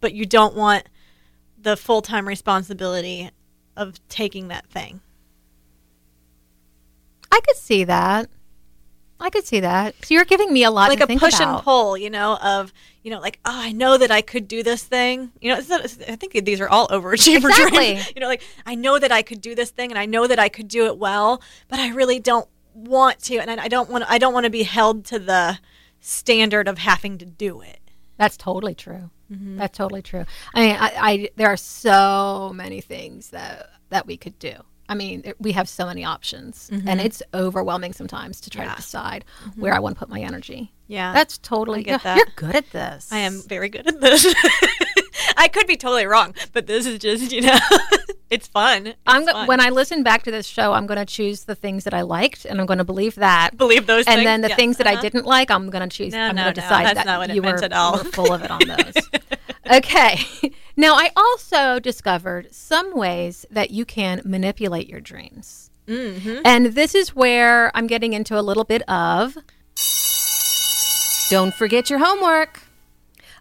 but 0.00 0.12
you 0.12 0.26
don't 0.26 0.56
want 0.56 0.88
the 1.56 1.76
full 1.76 2.02
time 2.02 2.26
responsibility 2.26 3.30
of 3.76 4.06
taking 4.08 4.48
that 4.48 4.66
thing. 4.66 5.00
I 7.36 7.40
could 7.40 7.56
see 7.56 7.84
that. 7.84 8.28
I 9.18 9.30
could 9.30 9.46
see 9.46 9.60
that. 9.60 9.94
So 10.04 10.14
you're 10.14 10.24
giving 10.26 10.52
me 10.52 10.64
a 10.64 10.70
lot 10.70 10.92
of 10.92 11.00
like 11.00 11.10
a 11.10 11.18
push 11.18 11.34
about. 11.36 11.54
and 11.56 11.62
pull, 11.64 11.96
you 11.96 12.10
know, 12.10 12.36
of 12.36 12.72
you 13.02 13.10
know, 13.10 13.20
like 13.20 13.38
oh, 13.44 13.50
I 13.54 13.72
know 13.72 13.96
that 13.96 14.10
I 14.10 14.20
could 14.20 14.46
do 14.48 14.62
this 14.62 14.82
thing. 14.82 15.32
You 15.40 15.52
know, 15.52 15.58
it's 15.58 15.68
not, 15.68 15.84
it's- 15.84 16.10
I 16.10 16.16
think 16.16 16.32
these 16.44 16.60
are 16.60 16.68
all 16.68 16.88
overachiever 16.88 17.48
Exactly. 17.48 17.98
You 18.14 18.20
know, 18.20 18.26
like 18.28 18.42
I 18.66 18.74
know 18.74 18.98
that 18.98 19.12
I 19.12 19.22
could 19.22 19.40
do 19.40 19.54
this 19.54 19.70
thing, 19.70 19.90
and 19.90 19.98
I 19.98 20.06
know 20.06 20.26
that 20.26 20.38
I 20.38 20.48
could 20.48 20.68
do 20.68 20.86
it 20.86 20.98
well, 20.98 21.40
but 21.68 21.78
I 21.78 21.88
really 21.90 22.18
don't 22.18 22.48
want 22.74 23.20
to, 23.24 23.38
and 23.38 23.50
I 23.60 23.68
don't 23.68 23.88
want. 23.88 24.04
I 24.08 24.18
don't 24.18 24.34
want 24.34 24.44
to 24.44 24.50
be 24.50 24.64
held 24.64 25.04
to 25.06 25.18
the 25.18 25.58
standard 26.00 26.68
of 26.68 26.78
having 26.78 27.18
to 27.18 27.24
do 27.24 27.60
it. 27.62 27.80
That's 28.18 28.36
totally 28.36 28.74
true. 28.74 29.10
Mm-hmm. 29.32 29.56
That's 29.58 29.76
totally 29.76 30.02
true. 30.02 30.24
I 30.54 30.60
mean, 30.60 30.76
I, 30.78 30.92
I 30.96 31.28
there 31.36 31.48
are 31.48 31.56
so 31.56 32.52
many 32.54 32.80
things 32.80 33.30
that 33.30 33.70
that 33.88 34.06
we 34.06 34.16
could 34.16 34.38
do. 34.38 34.54
I 34.88 34.94
mean, 34.94 35.32
we 35.38 35.52
have 35.52 35.68
so 35.68 35.86
many 35.86 36.04
options, 36.04 36.70
and 36.70 37.00
it's 37.00 37.22
overwhelming 37.34 37.92
sometimes 37.92 38.40
to 38.42 38.50
try 38.50 38.62
Mm-hmm. 38.64 38.70
Yeah. 38.70 38.74
to 38.74 38.80
decide 38.82 39.24
where 39.56 39.74
I 39.74 39.78
want 39.80 39.96
to 39.96 39.98
put 39.98 40.08
my 40.08 40.20
energy. 40.20 40.72
Yeah, 40.88 41.12
That's 41.12 41.38
totally. 41.38 41.80
I 41.80 41.82
get 41.82 42.02
that. 42.04 42.16
You're 42.16 42.26
good 42.36 42.54
at 42.56 42.70
this. 42.70 43.10
I 43.12 43.18
am 43.18 43.42
very 43.48 43.68
good 43.68 43.86
at 43.88 44.00
this. 44.00 44.24
I 45.36 45.48
could 45.48 45.66
be 45.66 45.76
totally 45.76 46.06
wrong, 46.06 46.34
but 46.52 46.66
this 46.66 46.86
is 46.86 46.98
just 47.00 47.32
you 47.32 47.40
know, 47.42 47.58
it's 48.30 48.46
fun. 48.46 48.86
It's 48.88 48.96
I'm 49.06 49.24
go- 49.26 49.32
fun. 49.32 49.46
when 49.48 49.60
I 49.60 49.70
listen 49.70 50.02
back 50.04 50.22
to 50.24 50.30
this 50.30 50.46
show, 50.46 50.72
I'm 50.72 50.86
going 50.86 50.98
to 50.98 51.04
choose 51.04 51.44
the 51.44 51.54
things 51.56 51.84
that 51.84 51.94
I 51.94 52.02
liked, 52.02 52.44
and 52.44 52.60
I'm 52.60 52.66
going 52.66 52.78
to 52.78 52.84
believe 52.84 53.16
that. 53.16 53.56
believe 53.56 53.86
those, 53.86 54.06
and 54.06 54.16
things. 54.16 54.24
then 54.24 54.40
the 54.42 54.48
Yes, 54.48 54.56
things 54.56 54.76
that 54.76 54.86
I 54.86 54.92
uh-huh. 54.92 55.02
didn't 55.02 55.26
like, 55.26 55.50
I'm 55.50 55.68
going 55.70 55.88
to 55.88 55.94
choose. 55.94 56.12
No, 56.12 56.20
I'm 56.20 56.36
no, 56.36 56.42
going 56.44 56.54
to 56.54 56.60
no, 56.60 56.64
decide 56.64 56.86
that's 56.86 56.98
that 56.98 57.06
not 57.06 57.18
what 57.18 57.30
it 57.30 57.36
you 57.36 57.42
meant 57.42 57.58
were, 57.58 57.64
at 57.64 57.72
all. 57.72 57.92
were 57.98 58.04
full 58.04 58.32
of 58.32 58.42
it 58.44 58.50
on 58.50 58.60
those. 58.66 59.10
Okay. 59.70 60.18
Now, 60.78 60.94
I 60.94 61.10
also 61.16 61.80
discovered 61.80 62.54
some 62.54 62.94
ways 62.94 63.46
that 63.50 63.70
you 63.70 63.86
can 63.86 64.20
manipulate 64.26 64.90
your 64.90 65.00
dreams. 65.00 65.70
Mm-hmm. 65.86 66.42
And 66.44 66.66
this 66.66 66.94
is 66.94 67.16
where 67.16 67.74
I'm 67.74 67.86
getting 67.86 68.12
into 68.12 68.38
a 68.38 68.42
little 68.42 68.64
bit 68.64 68.82
of. 68.82 69.38
Don't 71.30 71.54
forget 71.54 71.88
your 71.88 72.00
homework. 72.00 72.60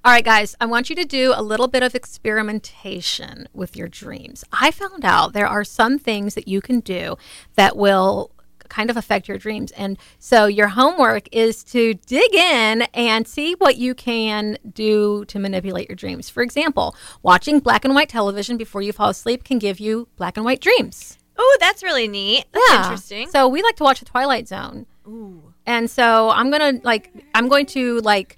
All 0.05 0.11
right, 0.11 0.23
guys, 0.23 0.55
I 0.61 0.65
want 0.65 0.89
you 0.89 0.95
to 0.95 1.03
do 1.03 1.33
a 1.35 1.41
little 1.41 1.67
bit 1.67 1.83
of 1.83 1.93
experimentation 1.93 3.49
with 3.53 3.75
your 3.75 3.87
dreams. 3.89 4.45
I 4.53 4.71
found 4.71 5.03
out 5.03 5.33
there 5.33 5.47
are 5.47 5.63
some 5.63 5.99
things 5.99 6.35
that 6.35 6.47
you 6.47 6.61
can 6.61 6.79
do 6.79 7.17
that 7.55 7.75
will 7.75 8.31
kind 8.69 8.89
of 8.89 8.97
affect 8.97 9.27
your 9.27 9.37
dreams. 9.37 9.71
And 9.71 9.97
so 10.19 10.45
your 10.45 10.67
homework 10.69 11.27
is 11.31 11.63
to 11.65 11.93
dig 11.93 12.33
in 12.33 12.83
and 12.93 13.27
see 13.27 13.53
what 13.55 13.77
you 13.77 13.93
can 13.95 14.57
do 14.73 15.25
to 15.25 15.39
manipulate 15.39 15.89
your 15.89 15.95
dreams. 15.95 16.29
For 16.29 16.43
example, 16.43 16.95
watching 17.23 17.59
black 17.59 17.85
and 17.85 17.95
white 17.95 18.09
television 18.09 18.57
before 18.57 18.81
you 18.81 18.91
fall 18.93 19.09
asleep 19.09 19.43
can 19.43 19.59
give 19.59 19.79
you 19.79 20.07
black 20.17 20.37
and 20.37 20.45
white 20.45 20.61
dreams. 20.61 21.17
Oh, 21.37 21.57
that's 21.59 21.83
really 21.83 22.07
neat. 22.07 22.45
That's 22.51 22.65
Yeah. 22.71 22.83
interesting. 22.83 23.29
So 23.29 23.47
we 23.47 23.61
like 23.61 23.75
to 23.77 23.83
watch 23.83 23.99
the 23.99 24.05
Twilight 24.05 24.47
Zone. 24.47 24.85
Ooh. 25.07 25.53
And 25.65 25.89
so 25.89 26.29
I'm 26.29 26.49
gonna 26.51 26.79
like 26.83 27.11
I'm 27.33 27.47
going 27.49 27.65
to 27.67 27.99
like 28.01 28.37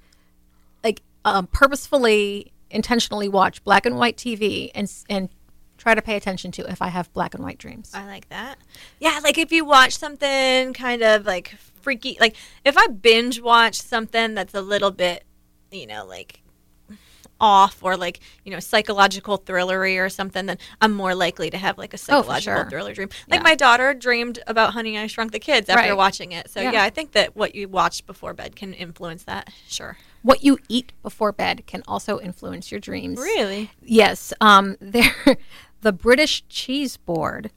like 0.83 1.01
um, 1.25 1.47
purposefully 1.47 2.51
intentionally 2.69 3.29
watch 3.29 3.63
black 3.63 3.85
and 3.85 3.97
white 3.97 4.17
TV 4.17 4.71
and 4.75 4.91
and 5.09 5.29
try 5.77 5.95
to 5.95 6.01
pay 6.01 6.15
attention 6.15 6.51
to 6.53 6.69
if 6.71 6.81
I 6.81 6.87
have 6.89 7.11
black 7.13 7.33
and 7.33 7.43
white 7.43 7.57
dreams. 7.57 7.91
I 7.93 8.05
like 8.05 8.27
that. 8.29 8.57
Yeah, 8.99 9.19
like 9.23 9.37
if 9.37 9.51
you 9.51 9.63
watch 9.65 9.97
something 9.97 10.73
kind 10.73 11.01
of 11.03 11.25
like 11.25 11.55
freaky, 11.81 12.17
like 12.19 12.35
if 12.65 12.77
I 12.77 12.87
binge 12.87 13.39
watch 13.41 13.75
something 13.81 14.33
that's 14.33 14.53
a 14.53 14.61
little 14.61 14.91
bit, 14.91 15.23
you 15.71 15.87
know, 15.87 16.05
like 16.05 16.41
off 17.39 17.83
or 17.83 17.95
like, 17.95 18.19
you 18.43 18.51
know, 18.51 18.59
psychological 18.59 19.37
thrillery 19.37 20.03
or 20.03 20.09
something, 20.09 20.47
then 20.47 20.57
I'm 20.81 20.91
more 20.93 21.13
likely 21.13 21.51
to 21.51 21.57
have 21.57 21.77
like 21.77 21.93
a 21.93 21.97
Oh, 21.97 21.97
psychological 21.97 22.61
sure. 22.63 22.69
thriller 22.69 22.93
dream. 22.95 23.09
Like 23.29 23.41
Yeah. 23.41 23.43
my 23.43 23.53
daughter 23.55 23.93
dreamed 23.93 24.39
about 24.47 24.73
Honey 24.73 24.97
I 24.97 25.05
Shrunk 25.05 25.31
the 25.33 25.39
Kids 25.39 25.69
after 25.69 25.89
Right. 25.89 25.95
watching 25.97 26.31
it. 26.31 26.49
So 26.49 26.61
Yeah. 26.61 26.71
yeah. 26.71 26.83
I 26.83 26.89
think 26.89 27.11
that 27.11 27.35
what 27.35 27.53
you 27.53 27.67
watched 27.69 28.07
before 28.07 28.33
bed 28.33 28.55
can 28.55 28.73
influence 28.73 29.23
that. 29.25 29.49
Sure. 29.67 29.97
What 30.23 30.43
you 30.43 30.57
eat 30.67 30.93
before 31.03 31.31
bed 31.31 31.63
can 31.67 31.83
also 31.87 32.19
influence 32.19 32.71
your 32.71 32.79
dreams. 32.79 33.19
Really? 33.19 33.69
Yes. 33.83 34.33
Um, 34.41 34.75
there, 34.81 35.37
the 35.81 35.91
British 35.93 36.43
Cheese 36.49 36.97
Board 36.97 37.51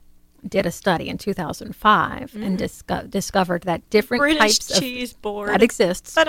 did 0.46 0.64
a 0.64 0.70
study 0.70 1.08
in 1.08 1.18
2005 1.18 2.34
and 2.34 2.56
disco- 2.58 3.02
discovered 3.06 3.62
that 3.64 3.88
different 3.90 4.22
Mm. 4.22 4.38
British 4.38 4.58
types 4.58 4.80
cheese 4.80 5.12
of 5.12 5.20
board. 5.22 5.50
that 5.50 5.62
exists. 5.62 6.16
I 6.16 6.24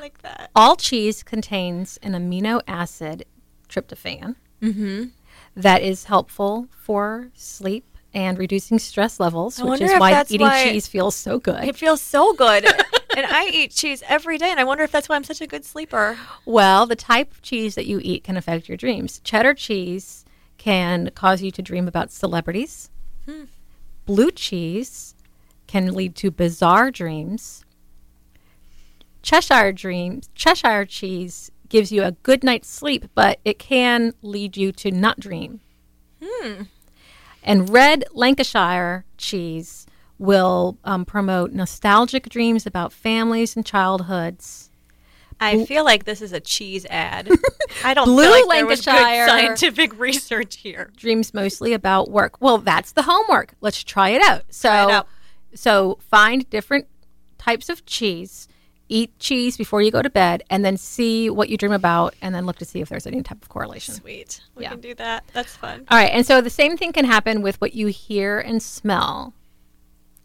like 0.00 0.20
that. 0.22 0.50
all 0.54 0.76
cheese 0.76 1.22
contains 1.22 1.98
an 2.02 2.12
amino 2.12 2.60
acid 2.68 3.24
tryptophan 3.68 4.36
that 5.56 5.82
is 5.82 6.04
helpful 6.04 6.68
for 6.70 7.30
sleep 7.34 7.84
and 8.12 8.38
reducing 8.38 8.78
stress 8.78 9.18
levels, 9.18 9.60
which 9.60 9.80
is 9.80 9.92
why 9.98 10.22
eating 10.28 10.46
why- 10.46 10.64
cheese 10.64 10.86
feels 10.86 11.14
so 11.14 11.38
good. 11.38 11.64
It 11.64 11.76
feels 11.76 12.00
so 12.00 12.32
good. 12.34 12.64
and 13.16 13.26
I 13.26 13.46
eat 13.52 13.70
cheese 13.72 14.02
every 14.08 14.38
day, 14.38 14.50
and 14.50 14.60
I 14.60 14.64
wonder 14.64 14.84
if 14.84 14.92
that's 14.92 15.08
why 15.08 15.16
I'm 15.16 15.24
such 15.24 15.40
a 15.40 15.46
good 15.46 15.64
sleeper. 15.64 16.16
Well, 16.44 16.86
the 16.86 16.94
type 16.96 17.32
of 17.32 17.42
cheese 17.42 17.74
that 17.74 17.86
you 17.86 18.00
eat 18.02 18.22
can 18.22 18.36
affect 18.36 18.68
your 18.68 18.76
dreams. 18.76 19.20
Cheddar 19.24 19.54
cheese 19.54 20.23
can 20.64 21.10
cause 21.14 21.42
you 21.42 21.50
to 21.50 21.60
dream 21.60 21.86
about 21.86 22.10
celebrities. 22.10 22.88
Blue 24.06 24.30
cheese 24.30 25.14
can 25.66 25.92
lead 25.92 26.14
to 26.16 26.30
bizarre 26.30 26.90
dreams. 26.90 27.66
Cheshire 29.22 29.72
dreams, 29.72 30.30
Cheshire 30.34 30.86
cheese 30.86 31.50
gives 31.68 31.92
you 31.92 32.02
a 32.02 32.12
good 32.22 32.42
night's 32.42 32.68
sleep, 32.68 33.10
but 33.14 33.40
it 33.44 33.58
can 33.58 34.14
lead 34.22 34.56
you 34.56 34.72
to 34.72 34.90
not 34.90 35.20
dream. 35.20 35.60
And 37.42 37.68
red 37.68 38.04
Lancashire 38.14 39.04
cheese 39.18 39.86
will 40.18 40.78
um, 40.82 41.04
promote 41.04 41.52
nostalgic 41.52 42.30
dreams 42.30 42.64
about 42.64 42.90
families 42.90 43.54
and 43.54 43.66
childhoods. 43.66 44.70
I 45.40 45.64
feel 45.64 45.84
like 45.84 46.04
this 46.04 46.22
is 46.22 46.32
a 46.32 46.40
cheese 46.40 46.86
ad. 46.90 47.28
I 47.84 47.94
don't 47.94 48.06
Blue 48.06 48.22
feel 48.22 48.48
like 48.48 48.58
there 48.58 48.66
was 48.66 48.80
good 48.80 49.26
scientific 49.26 49.98
research 49.98 50.56
here. 50.56 50.90
dreams 50.96 51.34
mostly 51.34 51.72
about 51.72 52.10
work. 52.10 52.40
Well, 52.40 52.58
that's 52.58 52.92
the 52.92 53.02
homework. 53.02 53.54
Let's 53.60 53.82
try 53.84 54.10
it 54.10 54.22
out. 54.22 54.42
So, 54.50 54.68
it 54.88 54.92
out. 54.92 55.08
so 55.54 55.98
find 56.10 56.48
different 56.50 56.86
types 57.38 57.68
of 57.68 57.84
cheese. 57.86 58.48
Eat 58.88 59.18
cheese 59.18 59.56
before 59.56 59.80
you 59.80 59.90
go 59.90 60.02
to 60.02 60.10
bed, 60.10 60.42
and 60.50 60.62
then 60.62 60.76
see 60.76 61.30
what 61.30 61.48
you 61.48 61.56
dream 61.56 61.72
about, 61.72 62.14
and 62.20 62.34
then 62.34 62.44
look 62.44 62.56
to 62.58 62.66
see 62.66 62.82
if 62.82 62.90
there's 62.90 63.06
any 63.06 63.22
type 63.22 63.40
of 63.42 63.48
correlation. 63.48 63.94
Sweet. 63.94 64.42
We 64.54 64.64
Yeah. 64.64 64.70
can 64.70 64.80
do 64.80 64.94
that. 64.96 65.24
That's 65.32 65.56
fun. 65.56 65.86
All 65.90 65.96
right, 65.96 66.10
and 66.12 66.26
so 66.26 66.42
the 66.42 66.50
same 66.50 66.76
thing 66.76 66.92
can 66.92 67.06
happen 67.06 67.40
with 67.40 67.58
what 67.62 67.74
you 67.74 67.86
hear 67.86 68.38
and 68.38 68.62
smell. 68.62 69.32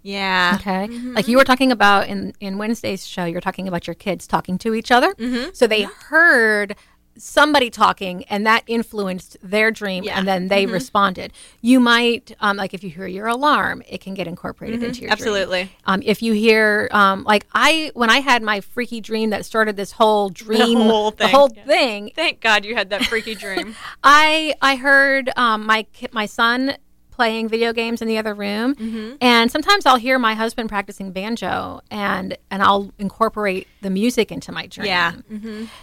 Yeah. 0.01 0.57
Okay, 0.59 0.87
like 0.87 1.27
you 1.27 1.37
were 1.37 1.43
talking 1.43 1.71
about 1.71 2.07
in 2.07 2.33
in 2.39 2.57
Wednesday's 2.57 3.05
show, 3.05 3.25
you're 3.25 3.41
talking 3.41 3.67
about 3.67 3.87
your 3.87 3.95
kids 3.95 4.27
talking 4.27 4.57
to 4.59 4.73
each 4.73 4.91
other. 4.91 5.13
So 5.53 5.67
they 5.67 5.83
heard 5.83 6.75
somebody 7.17 7.69
talking 7.69 8.23
and 8.25 8.45
that 8.47 8.63
influenced 8.65 9.35
their 9.43 9.71
dream 9.71 10.05
Yeah. 10.05 10.17
and 10.17 10.25
then 10.25 10.47
they 10.47 10.65
responded. 10.65 11.33
You 11.59 11.81
might, 11.81 12.33
um, 12.39 12.55
like 12.55 12.73
if 12.73 12.81
you 12.81 12.89
hear 12.89 13.07
your 13.07 13.27
alarm, 13.27 13.83
it 13.89 13.99
can 13.99 14.13
get 14.13 14.25
incorporated 14.25 14.81
into 14.81 15.01
your 15.01 15.09
dream. 15.09 15.11
Absolutely. 15.11 15.71
Um, 15.85 16.01
if 16.05 16.21
you 16.21 16.31
hear, 16.31 16.87
um, 16.91 17.25
like 17.25 17.45
I, 17.53 17.91
when 17.93 18.09
I 18.09 18.19
had 18.21 18.41
my 18.41 18.61
freaky 18.61 19.01
dream 19.01 19.31
that 19.31 19.45
started 19.45 19.75
this 19.75 19.91
whole 19.91 20.29
dream, 20.29 20.77
whole 20.79 21.11
the 21.11 21.17
thing, 21.25 21.29
whole 21.29 21.49
yeah. 21.53 21.65
thing, 21.65 22.11
Thank 22.15 22.39
God 22.39 22.63
you 22.63 22.73
had 22.73 22.89
that 22.91 23.03
freaky 23.05 23.35
dream. 23.35 23.75
I 24.03 24.53
I 24.61 24.77
heard 24.77 25.29
um, 25.35 25.65
my 25.65 25.85
my 26.13 26.25
son 26.25 26.77
playing 27.19 27.49
video 27.49 27.73
games 27.73 28.01
in 28.01 28.07
the 28.07 28.17
other 28.17 28.33
room, 28.33 28.75
Mm-hmm. 28.75 29.15
and 29.19 29.51
sometimes 29.51 29.85
I'll 29.85 29.97
hear 30.07 30.17
my 30.17 30.33
husband 30.43 30.69
practicing 30.69 31.11
banjo, 31.11 31.81
and 31.91 32.37
and 32.51 32.63
I'll 32.63 32.85
incorporate 32.97 33.67
the 33.81 33.89
music 33.89 34.31
into 34.31 34.51
my 34.53 34.65
dream. 34.67 34.87
yeah. 34.87 35.11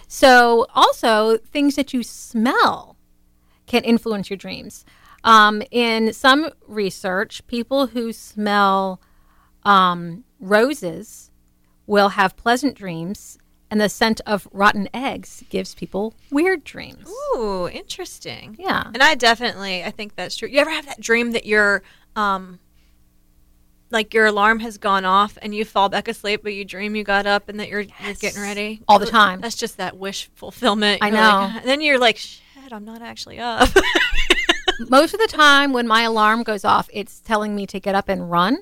So 0.09 0.67
also 0.75 1.37
things 1.37 1.75
that 1.77 1.93
you 1.95 2.03
smell 2.03 2.97
can 3.67 3.83
influence 3.85 4.31
your 4.31 4.39
dreams. 4.39 4.85
Um, 5.25 5.63
in 5.71 6.13
some 6.15 6.51
research, 6.69 7.47
people 7.49 7.89
who 7.89 8.13
smell 8.13 9.01
um, 9.65 10.25
roses 10.41 11.31
will 11.87 12.11
have 12.11 12.37
pleasant 12.37 12.75
dreams, 12.77 13.39
and 13.71 13.81
the 13.81 13.89
scent 13.89 14.21
of 14.27 14.49
rotten 14.53 14.89
eggs 14.95 15.43
gives 15.49 15.75
people 15.75 16.15
weird 16.31 16.65
dreams. 16.65 17.09
Ooh, 17.09 17.69
interesting. 17.69 18.57
Yeah. 18.59 18.85
And 18.93 19.03
I 19.03 19.15
definitely, 19.15 19.83
I 19.85 19.91
think 19.91 20.15
that's 20.15 20.37
true. 20.37 20.49
You 20.49 20.61
ever 20.61 20.71
have 20.71 20.87
that 20.87 21.01
dream 21.01 21.33
that 21.33 21.47
your, 21.47 21.83
um, 22.15 22.61
like 23.91 24.15
your 24.15 24.27
alarm 24.27 24.61
has 24.61 24.79
gone 24.79 25.05
off 25.05 25.39
and 25.43 25.55
you 25.55 25.65
fall 25.65 25.89
back 25.89 26.09
asleep, 26.09 26.41
but 26.43 26.55
you 26.55 26.65
dream 26.65 26.97
you 26.97 27.05
got 27.05 27.27
up 27.27 27.49
and 27.49 27.61
that 27.61 27.69
you're 27.69 27.83
you're 28.05 28.15
getting 28.15 28.43
ready 28.43 28.83
All 28.89 28.99
the 28.99 29.07
time. 29.07 29.41
That's 29.41 29.57
just 29.57 29.77
that 29.77 29.97
wish 29.97 30.29
fulfillment. 30.35 31.03
I 31.03 31.09
You're 31.09 31.17
like, 31.17 31.53
know. 31.53 31.59
And 31.61 31.69
then 31.69 31.81
you're 31.81 31.99
like, 31.99 32.17
shit, 32.17 32.73
I'm 32.73 32.85
not 32.85 33.03
actually 33.03 33.39
up. 33.39 33.69
most 34.89 35.15
of 35.15 35.21
the 35.21 35.29
time 35.29 35.73
when 35.73 35.87
my 35.87 36.03
alarm 36.03 36.43
goes 36.43 36.65
off, 36.65 36.89
it's 36.93 37.21
telling 37.21 37.55
me 37.55 37.67
to 37.67 37.81
get 37.81 37.95
up 37.95 38.09
and 38.09 38.31
run. 38.31 38.59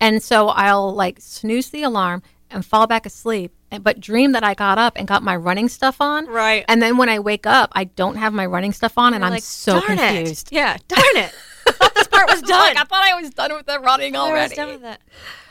And 0.00 0.22
so 0.22 0.48
I'll 0.48 0.94
like 0.94 1.16
snooze 1.20 1.70
the 1.70 1.82
alarm 1.82 2.22
and 2.50 2.64
fall 2.64 2.86
back 2.86 3.06
asleep, 3.06 3.52
and, 3.70 3.82
but 3.84 4.00
dream 4.00 4.32
that 4.32 4.44
I 4.44 4.54
got 4.54 4.78
up 4.78 4.94
and 4.96 5.06
got 5.06 5.22
my 5.22 5.36
running 5.36 5.68
stuff 5.68 6.00
on. 6.00 6.26
Right. 6.26 6.64
And 6.68 6.80
then 6.82 6.96
when 6.96 7.08
I 7.08 7.18
wake 7.18 7.46
up, 7.46 7.70
I 7.74 7.84
don't 7.84 8.16
have 8.16 8.32
my 8.32 8.46
running 8.46 8.72
stuff 8.72 8.96
on, 8.96 9.14
and 9.14 9.20
You're 9.22 9.26
I'm 9.26 9.32
like, 9.32 9.42
so 9.42 9.80
"Darn 9.80 9.98
confused. 9.98 10.48
It. 10.48 10.56
Yeah, 10.56 10.76
darn 10.88 11.02
it. 11.24 11.34
I 11.66 11.70
thought 11.72 11.94
this 11.94 12.08
part 12.08 12.30
was 12.30 12.42
done. 12.42 12.74
Like, 12.74 12.76
I 12.78 12.84
thought 12.84 13.04
I 13.04 13.20
was 13.20 13.30
done 13.30 13.54
with 13.54 13.66
the 13.66 13.78
running 13.80 14.16
I 14.16 14.20
was 14.20 14.30
already. 14.30 14.54
done 14.54 14.68
with 14.68 14.84
it. 14.84 14.98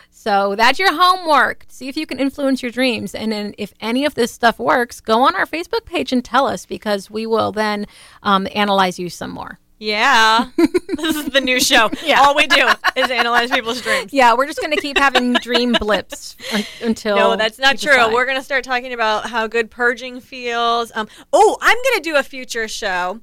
So 0.10 0.56
that's 0.56 0.78
your 0.80 0.94
homework. 0.94 1.66
See 1.70 1.88
if 1.88 1.96
you 1.96 2.06
can 2.06 2.20
influence 2.20 2.62
your 2.62 2.72
dreams. 2.72 3.16
And 3.16 3.32
then 3.32 3.54
if 3.58 3.74
any 3.80 4.04
of 4.04 4.16
this 4.16 4.32
stuff 4.32 4.60
works, 4.60 5.00
go 5.00 5.22
on 5.22 5.36
our 5.36 5.46
Facebook 5.46 5.86
page 5.86 6.12
and 6.12 6.26
tell 6.26 6.48
us 6.48 6.66
because 6.66 7.10
we 7.10 7.26
will 7.26 7.52
then 7.52 7.86
um, 8.24 8.48
analyze 8.54 9.00
you 9.00 9.10
some 9.10 9.30
more. 9.32 9.60
Yeah. 9.80 10.50
this 10.58 11.16
is 11.16 11.26
the 11.30 11.42
new 11.42 11.60
show. 11.60 11.90
Yeah. 12.04 12.22
All 12.22 12.36
we 12.36 12.48
do 12.48 12.68
is 12.96 13.12
analyze 13.12 13.52
people's 13.52 13.82
dreams. 13.82 14.12
Yeah, 14.14 14.34
we're 14.36 14.48
just 14.48 14.60
going 14.60 14.72
to 14.72 14.82
keep 14.82 14.98
having 14.98 15.34
dream 15.34 15.74
blips 15.80 16.36
un- 16.54 16.64
until. 16.82 17.16
No, 17.16 17.36
that's 17.36 17.60
not 17.60 17.78
true. 17.78 17.92
decide. 17.92 18.14
We're 18.14 18.26
going 18.26 18.38
to 18.38 18.44
start 18.44 18.64
talking 18.64 18.94
about 18.94 19.30
how 19.30 19.48
good 19.48 19.70
purging 19.70 20.20
feels. 20.20 20.92
Um, 20.96 21.08
oh, 21.32 21.58
I'm 21.62 21.76
going 21.76 21.96
to 21.98 22.02
do 22.02 22.16
a 22.16 22.24
future 22.24 22.68
show 22.68 23.22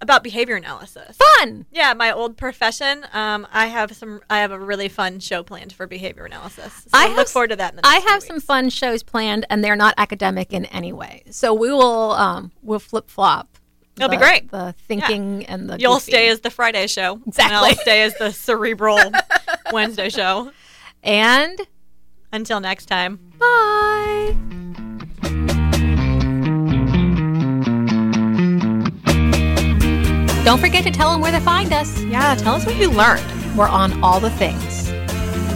about 0.00 0.22
behavior 0.22 0.56
analysis. 0.56 1.16
fun. 1.38 1.66
Yeah, 1.70 1.94
my 1.94 2.12
old 2.12 2.36
profession. 2.36 3.06
Um, 3.12 3.46
I 3.52 3.66
have 3.66 3.94
some. 3.96 4.20
I 4.28 4.38
have 4.40 4.50
a 4.50 4.58
really 4.58 4.88
fun 4.88 5.20
show 5.20 5.42
planned 5.42 5.72
for 5.72 5.86
behavior 5.86 6.24
analysis. 6.24 6.72
So 6.74 6.90
I 6.92 7.04
I 7.04 7.06
have 7.06 7.16
look 7.16 7.28
forward 7.28 7.50
to 7.50 7.56
that. 7.56 7.72
In 7.72 7.76
the 7.76 7.86
I 7.86 7.96
have 8.08 8.22
some 8.22 8.40
fun 8.40 8.70
shows 8.70 9.02
planned, 9.02 9.46
and 9.48 9.64
they're 9.64 9.76
not 9.76 9.94
academic 9.96 10.52
in 10.52 10.66
any 10.66 10.92
way. 10.92 11.22
So 11.30 11.54
we 11.54 11.70
will 11.70 12.12
um, 12.12 12.52
we'll 12.62 12.78
flip 12.78 13.08
flop. 13.08 13.55
It'll 13.96 14.08
be 14.10 14.16
great. 14.18 14.50
The 14.50 14.74
thinking 14.86 15.46
and 15.46 15.68
the 15.70 15.78
You'll 15.78 15.94
goofy. 15.94 16.12
stay 16.12 16.28
as 16.28 16.40
the 16.40 16.50
Friday 16.50 16.86
show. 16.86 17.20
Exactly. 17.26 17.56
And 17.56 17.64
I'll 17.66 17.74
stay 17.76 18.02
as 18.02 18.14
the 18.18 18.30
cerebral 18.32 18.98
Wednesday 19.72 20.10
show. 20.10 20.50
and 21.02 21.58
Until 22.32 22.60
next 22.60 22.86
time. 22.86 23.18
bye. 23.38 24.36
Don't 30.44 30.60
forget 30.60 30.84
to 30.84 30.92
tell 30.92 31.10
them 31.10 31.20
where 31.20 31.32
to 31.32 31.40
find 31.40 31.72
us. 31.72 32.00
Yeah, 32.04 32.36
tell 32.36 32.54
us 32.54 32.64
what 32.64 32.76
you 32.76 32.88
learned. 32.88 33.24
We're 33.56 33.66
on 33.68 34.00
all 34.04 34.20
the 34.20 34.30
things. 34.30 34.75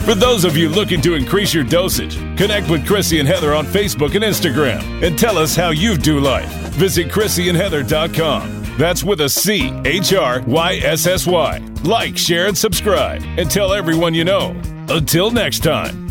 For 0.04 0.14
those 0.14 0.44
of 0.44 0.56
you 0.56 0.68
looking 0.68 1.00
to 1.02 1.14
increase 1.14 1.54
your 1.54 1.62
dosage, 1.62 2.16
connect 2.36 2.68
with 2.68 2.86
Chrissy 2.86 3.20
and 3.20 3.28
Heather 3.28 3.54
on 3.54 3.64
Facebook 3.66 4.14
and 4.14 4.24
Instagram 4.24 5.06
and 5.06 5.16
tell 5.18 5.38
us 5.38 5.54
how 5.54 5.70
you 5.70 5.96
do 5.96 6.18
life. 6.18 6.50
Visit 6.72 7.08
ChrissyandHeather.com. 7.08 8.76
That's 8.76 9.04
with 9.04 9.20
a 9.20 9.28
C 9.28 9.70
H 9.84 10.14
R 10.14 10.42
Y 10.46 10.80
S 10.82 11.06
S 11.06 11.26
Y. 11.26 11.58
Like, 11.84 12.16
share, 12.16 12.46
and 12.46 12.56
subscribe, 12.56 13.22
and 13.38 13.50
tell 13.50 13.72
everyone 13.72 14.14
you 14.14 14.24
know. 14.24 14.60
Until 14.88 15.30
next 15.30 15.62
time. 15.62 16.09